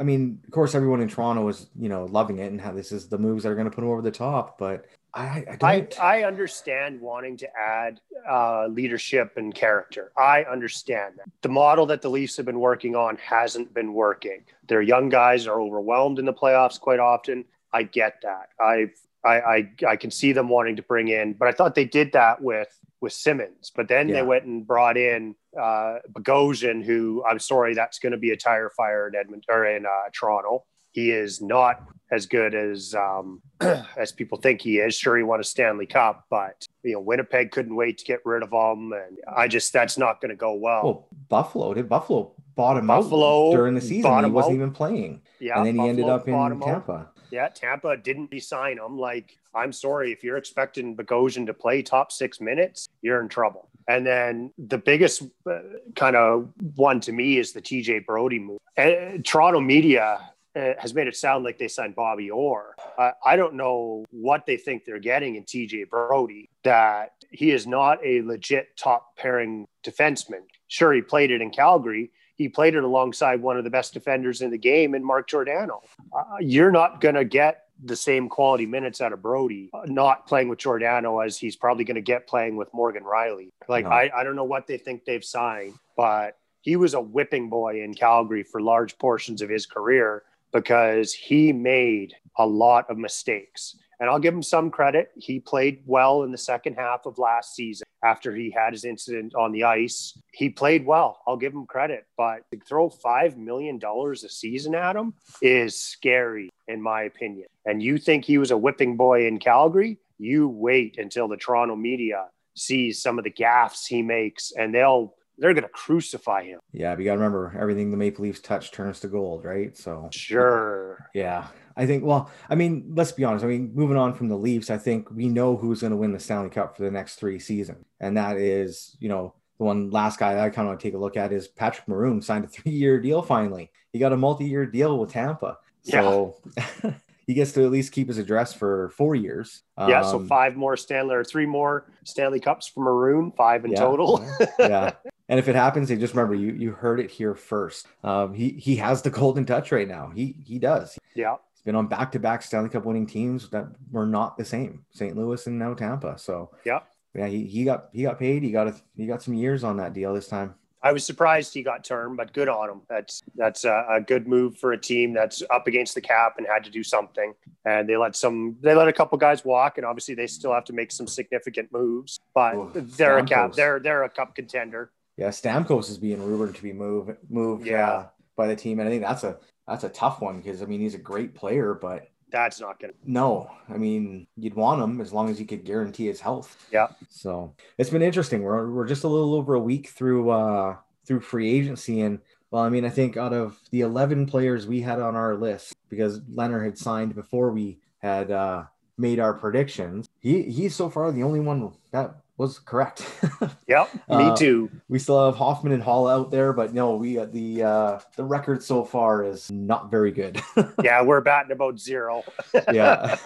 [0.00, 2.90] I mean, of course, everyone in Toronto was, you know, loving it and how this
[2.90, 4.58] is the moves that are going to put them over the top.
[4.58, 10.10] But I, I, I, I, understand wanting to add uh, leadership and character.
[10.16, 11.28] I understand that.
[11.42, 14.44] The model that the Leafs have been working on hasn't been working.
[14.68, 17.44] Their young guys are overwhelmed in the playoffs quite often.
[17.72, 18.48] I get that.
[18.58, 18.94] I've,
[19.24, 22.12] I, I, I can see them wanting to bring in, but I thought they did
[22.12, 23.70] that with with Simmonds.
[23.74, 24.14] But then yeah.
[24.14, 28.36] they went and brought in uh, Bogosian, who I'm sorry, that's going to be a
[28.36, 30.64] tire fire in Edmonton or in uh, Toronto.
[30.92, 33.40] He is not as good as um,
[33.96, 34.94] as people think he is.
[34.94, 38.42] Sure, he won a Stanley Cup, but you know Winnipeg couldn't wait to get rid
[38.42, 40.84] of him, and I just that's not going to go well.
[40.84, 41.88] Well, Buffalo did.
[41.88, 44.24] Buffalo bought him Buffalo out during the season.
[44.24, 44.56] He wasn't out.
[44.56, 45.22] even playing.
[45.40, 46.92] Yeah, and then Buffalo he ended up in Tampa.
[46.92, 47.12] Out.
[47.30, 48.98] Yeah, Tampa didn't resign him.
[48.98, 53.70] Like, I'm sorry if you're expecting Bogosian to play top six minutes, you're in trouble.
[53.88, 55.58] And then the biggest uh,
[55.96, 58.60] kind of one to me is the TJ Brodie move.
[58.76, 60.20] And Toronto media
[60.54, 62.74] uh, has made it sound like they signed Bobby Orr.
[62.98, 67.66] Uh, I don't know what they think they're getting in TJ Brodie, that he is
[67.66, 70.42] not a legit top pairing defenseman.
[70.68, 72.10] Sure, he played it in Calgary.
[72.36, 75.80] He played it alongside one of the best defenders in the game in Mark Giordano.
[76.12, 80.26] Uh, you're not going to get the same quality minutes out of Brodie, uh, not
[80.26, 83.50] playing with Giordano as he's probably going to get playing with Morgan Rielly.
[83.68, 83.90] Like, no.
[83.90, 87.82] I, I don't know what they think they've signed, but he was a whipping boy
[87.82, 90.22] in Calgary for large portions of his career
[90.52, 93.76] because he made a lot of mistakes.
[94.00, 95.10] And I'll give him some credit.
[95.16, 99.32] He played well in the second half of last season after he had his incident
[99.36, 100.18] on the ice.
[100.32, 101.20] He played well.
[101.26, 102.06] I'll give him credit.
[102.16, 107.46] But to throw $5 million a season at him is scary, in my opinion.
[107.64, 109.98] And you think he was a whipping boy in Calgary?
[110.18, 112.26] You wait until the Toronto media
[112.56, 116.60] sees some of the gaffes he makes and they'll they're going to crucify him.
[116.72, 119.76] Yeah, but you got to remember everything the Maple Leafs touch turns to gold, right?
[119.76, 121.08] So sure.
[121.14, 122.04] Yeah, I think.
[122.04, 123.44] Well, I mean, let's be honest.
[123.44, 126.12] I mean, moving on from the Leafs, I think we know who's going to win
[126.12, 129.90] the Stanley Cup for the next three seasons, and that is, you know, the one
[129.90, 132.44] last guy I kind of want to take a look at is Patrick Maroon signed
[132.44, 133.70] a three-year deal finally.
[133.92, 135.58] He got a multi-year deal with Tampa.
[135.82, 136.94] So yeah.
[137.26, 139.62] he gets to at least keep his address for four years.
[139.78, 143.72] Yeah, um, so five more Stanley or three more Stanley Cups for Maroon, five in
[143.72, 144.26] yeah, total.
[144.58, 144.92] yeah,
[145.32, 147.86] and if it happens, they just remember you you heard it here first.
[148.04, 150.12] Um, he he has the golden touch right now.
[150.14, 150.98] He he does.
[151.14, 151.36] Yeah.
[151.54, 154.84] He's been on back to back Stanley Cup winning teams that were not the same.
[154.90, 155.16] St.
[155.16, 156.18] Louis and now Tampa.
[156.18, 156.80] So yeah.
[157.14, 158.42] Yeah, he, he got he got paid.
[158.42, 160.54] He got a, he got some years on that deal this time.
[160.82, 162.82] I was surprised he got term, but good on him.
[162.90, 166.46] That's that's a, a, good move for a team that's up against the cap and
[166.46, 167.32] had to do something.
[167.64, 170.64] And they let some they let a couple guys walk, and obviously they still have
[170.64, 172.18] to make some significant moves.
[172.34, 176.54] But oh, they're a cap they're they're a cup contender yeah, Stamkos is being rumored
[176.54, 177.88] to be moved moved yeah.
[177.88, 178.06] Uh,
[178.36, 180.80] by the team, and I think that's a that's a tough one because I mean
[180.80, 182.94] he's a great player, but that's not gonna.
[183.04, 186.68] No, I mean you'd want him as long as you could guarantee his health.
[186.72, 186.88] Yeah.
[187.08, 188.42] So it's been interesting.
[188.42, 192.18] We're we're just a little over a week through uh through free agency, and
[192.50, 195.74] well, I mean I think out of the eleven players we had on our list
[195.90, 198.64] because Leonard had signed before we had uh
[198.96, 203.06] made our predictions, he he's so far the only one that was correct.
[203.68, 204.70] yep, me uh, too.
[204.88, 208.24] We still have Hoffman and Hall out there, but no, we uh, the uh, the
[208.24, 210.40] record so far is not very good.
[210.82, 212.24] yeah, we're batting about zero.
[212.72, 213.16] yeah,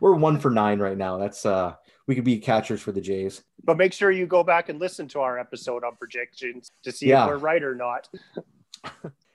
[0.00, 1.18] we're one for nine right now.
[1.18, 1.74] That's uh,
[2.06, 3.42] we could be catchers for the Jays.
[3.62, 7.08] But make sure you go back and listen to our episode on projections to see
[7.08, 7.24] yeah.
[7.24, 8.08] if we're right or not.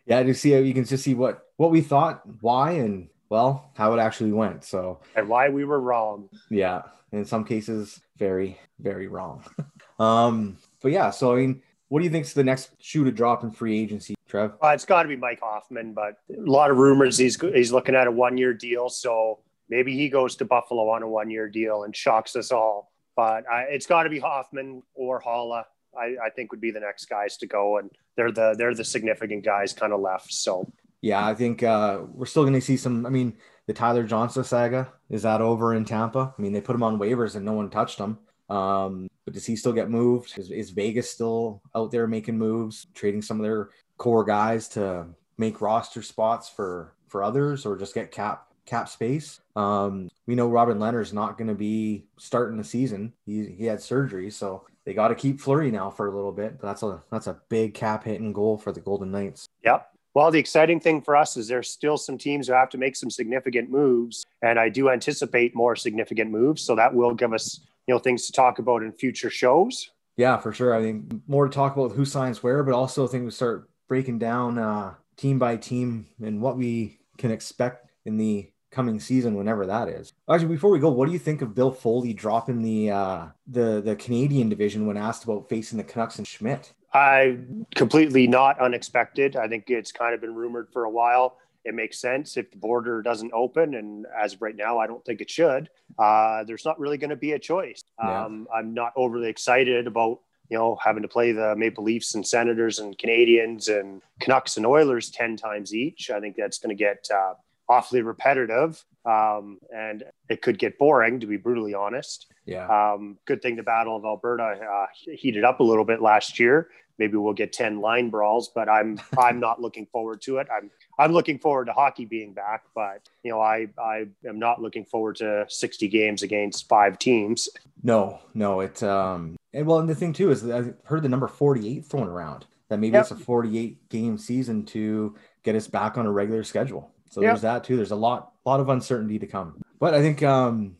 [0.05, 3.93] yeah, to see you can just see what what we thought, why, and well, how
[3.93, 4.63] it actually went.
[4.63, 6.29] So and why we were wrong.
[6.49, 6.81] Yeah
[7.11, 9.43] in some cases very very wrong.
[9.99, 13.43] Um but yeah so i mean what do you think's the next shoe to drop
[13.43, 14.53] in free agency trev?
[14.61, 17.95] Well, it's got to be mike hoffman but a lot of rumors he's he's looking
[17.95, 19.39] at a one year deal so
[19.69, 22.91] maybe he goes to buffalo on a one year deal and shocks us all.
[23.15, 25.65] But I, it's got to be hoffman or Haula.
[25.97, 28.85] I, I think would be the next guys to go and they're the they're the
[28.85, 30.71] significant guys kind of left so.
[31.01, 33.37] Yeah i think uh we're still going to see some i mean
[33.69, 36.33] the Tyler Johnson saga is that over in Tampa?
[36.35, 38.17] I mean, they put him on waivers and no one touched him.
[38.49, 40.39] Um, but does he still get moved?
[40.39, 45.05] Is, is, Vegas still out there making moves, trading some of their core guys to
[45.37, 49.39] make roster spots for for others, or just get cap cap space?
[49.55, 53.13] Um, we know Robin Lehner's not going to be starting the season.
[53.27, 56.59] He he had surgery, so they got to keep Fleury now for a little bit.
[56.59, 59.47] That's a that's a big cap hitting goal for the Golden Knights.
[59.63, 62.77] Yep, well, the exciting thing for us is there's still some teams who have to
[62.77, 66.63] make some significant moves, and I do anticipate more significant moves.
[66.63, 69.91] So that will give us, you know, things to talk about in future shows.
[70.17, 70.75] Yeah, for sure.
[70.75, 73.69] I mean, more to talk about who signs where, but also I think we start
[73.87, 79.35] breaking down uh, team by team and what we can expect in the coming season,
[79.35, 80.13] whenever that is.
[80.29, 83.81] Actually, before we go, what do you think of Bill Foley dropping the uh, the
[83.81, 86.73] the Canadian division when asked about facing the Canucks and Schmidt?
[86.93, 87.37] I
[87.75, 89.35] completely not unexpected.
[89.35, 91.37] I think it's kind of been rumored for a while.
[91.65, 95.03] It makes sense if the border doesn't open, and as of right now, I don't
[95.03, 95.69] think it should.
[95.97, 97.83] Uh, there's not really going to be a choice.
[98.01, 98.25] Yeah.
[98.25, 102.25] Um, I'm not overly excited about you know having to play the Maple Leafs and
[102.25, 106.09] Senators and Canadiens and Canucks and Oilers ten times each.
[106.09, 107.33] I think that's going to get uh,
[107.69, 112.25] awfully repetitive, um, and it could get boring, to be brutally honest.
[112.45, 112.65] Yeah.
[112.67, 116.69] Um, good thing the Battle of Alberta uh, heated up a little bit last year.
[116.97, 120.47] Maybe we'll get ten line brawls, but I'm I'm not looking forward to it.
[120.51, 124.61] I'm I'm looking forward to hockey being back, but you know I I am not
[124.61, 127.47] looking forward to 60 games against five teams.
[127.83, 131.07] No, no, it um And well, and the thing too is that I heard the
[131.09, 132.47] number 48 thrown around.
[132.67, 133.01] That maybe Yep.
[133.03, 136.91] it's a 48 game season to get us back on a regular schedule.
[137.09, 137.29] So Yep.
[137.29, 137.75] there's that too.
[137.75, 139.61] There's a lot, lot of uncertainty to come.
[139.79, 140.75] But I think um,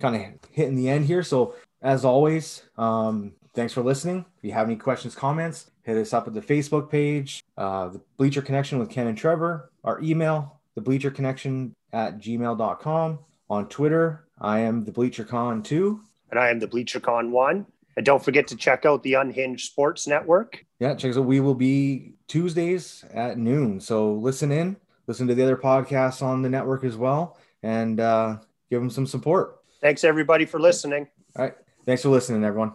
[0.00, 1.22] kind of hitting the end here.
[1.22, 4.24] So as always, um, thanks for listening.
[4.38, 8.00] If you have any questions, comments, hit us up at the Facebook page, uh, the
[8.16, 13.18] Bleacher Connection with Ken and Trevor, our email, the Bleacher Connection at gmail.com.
[13.50, 16.00] On Twitter, I am the Bleacher Con 2.
[16.30, 17.66] And I am the BleacherCon one.
[17.96, 20.64] And don't forget to check out the Unhinged Sports Network.
[20.80, 21.26] Yeah, check us out.
[21.26, 23.80] We will be Tuesdays at noon.
[23.80, 28.38] So listen in, listen to the other podcasts on the network as well, and uh,
[28.70, 29.60] give them some support.
[29.80, 31.08] Thanks everybody for listening.
[31.36, 31.54] All right.
[31.84, 32.72] Thanks for listening, everyone.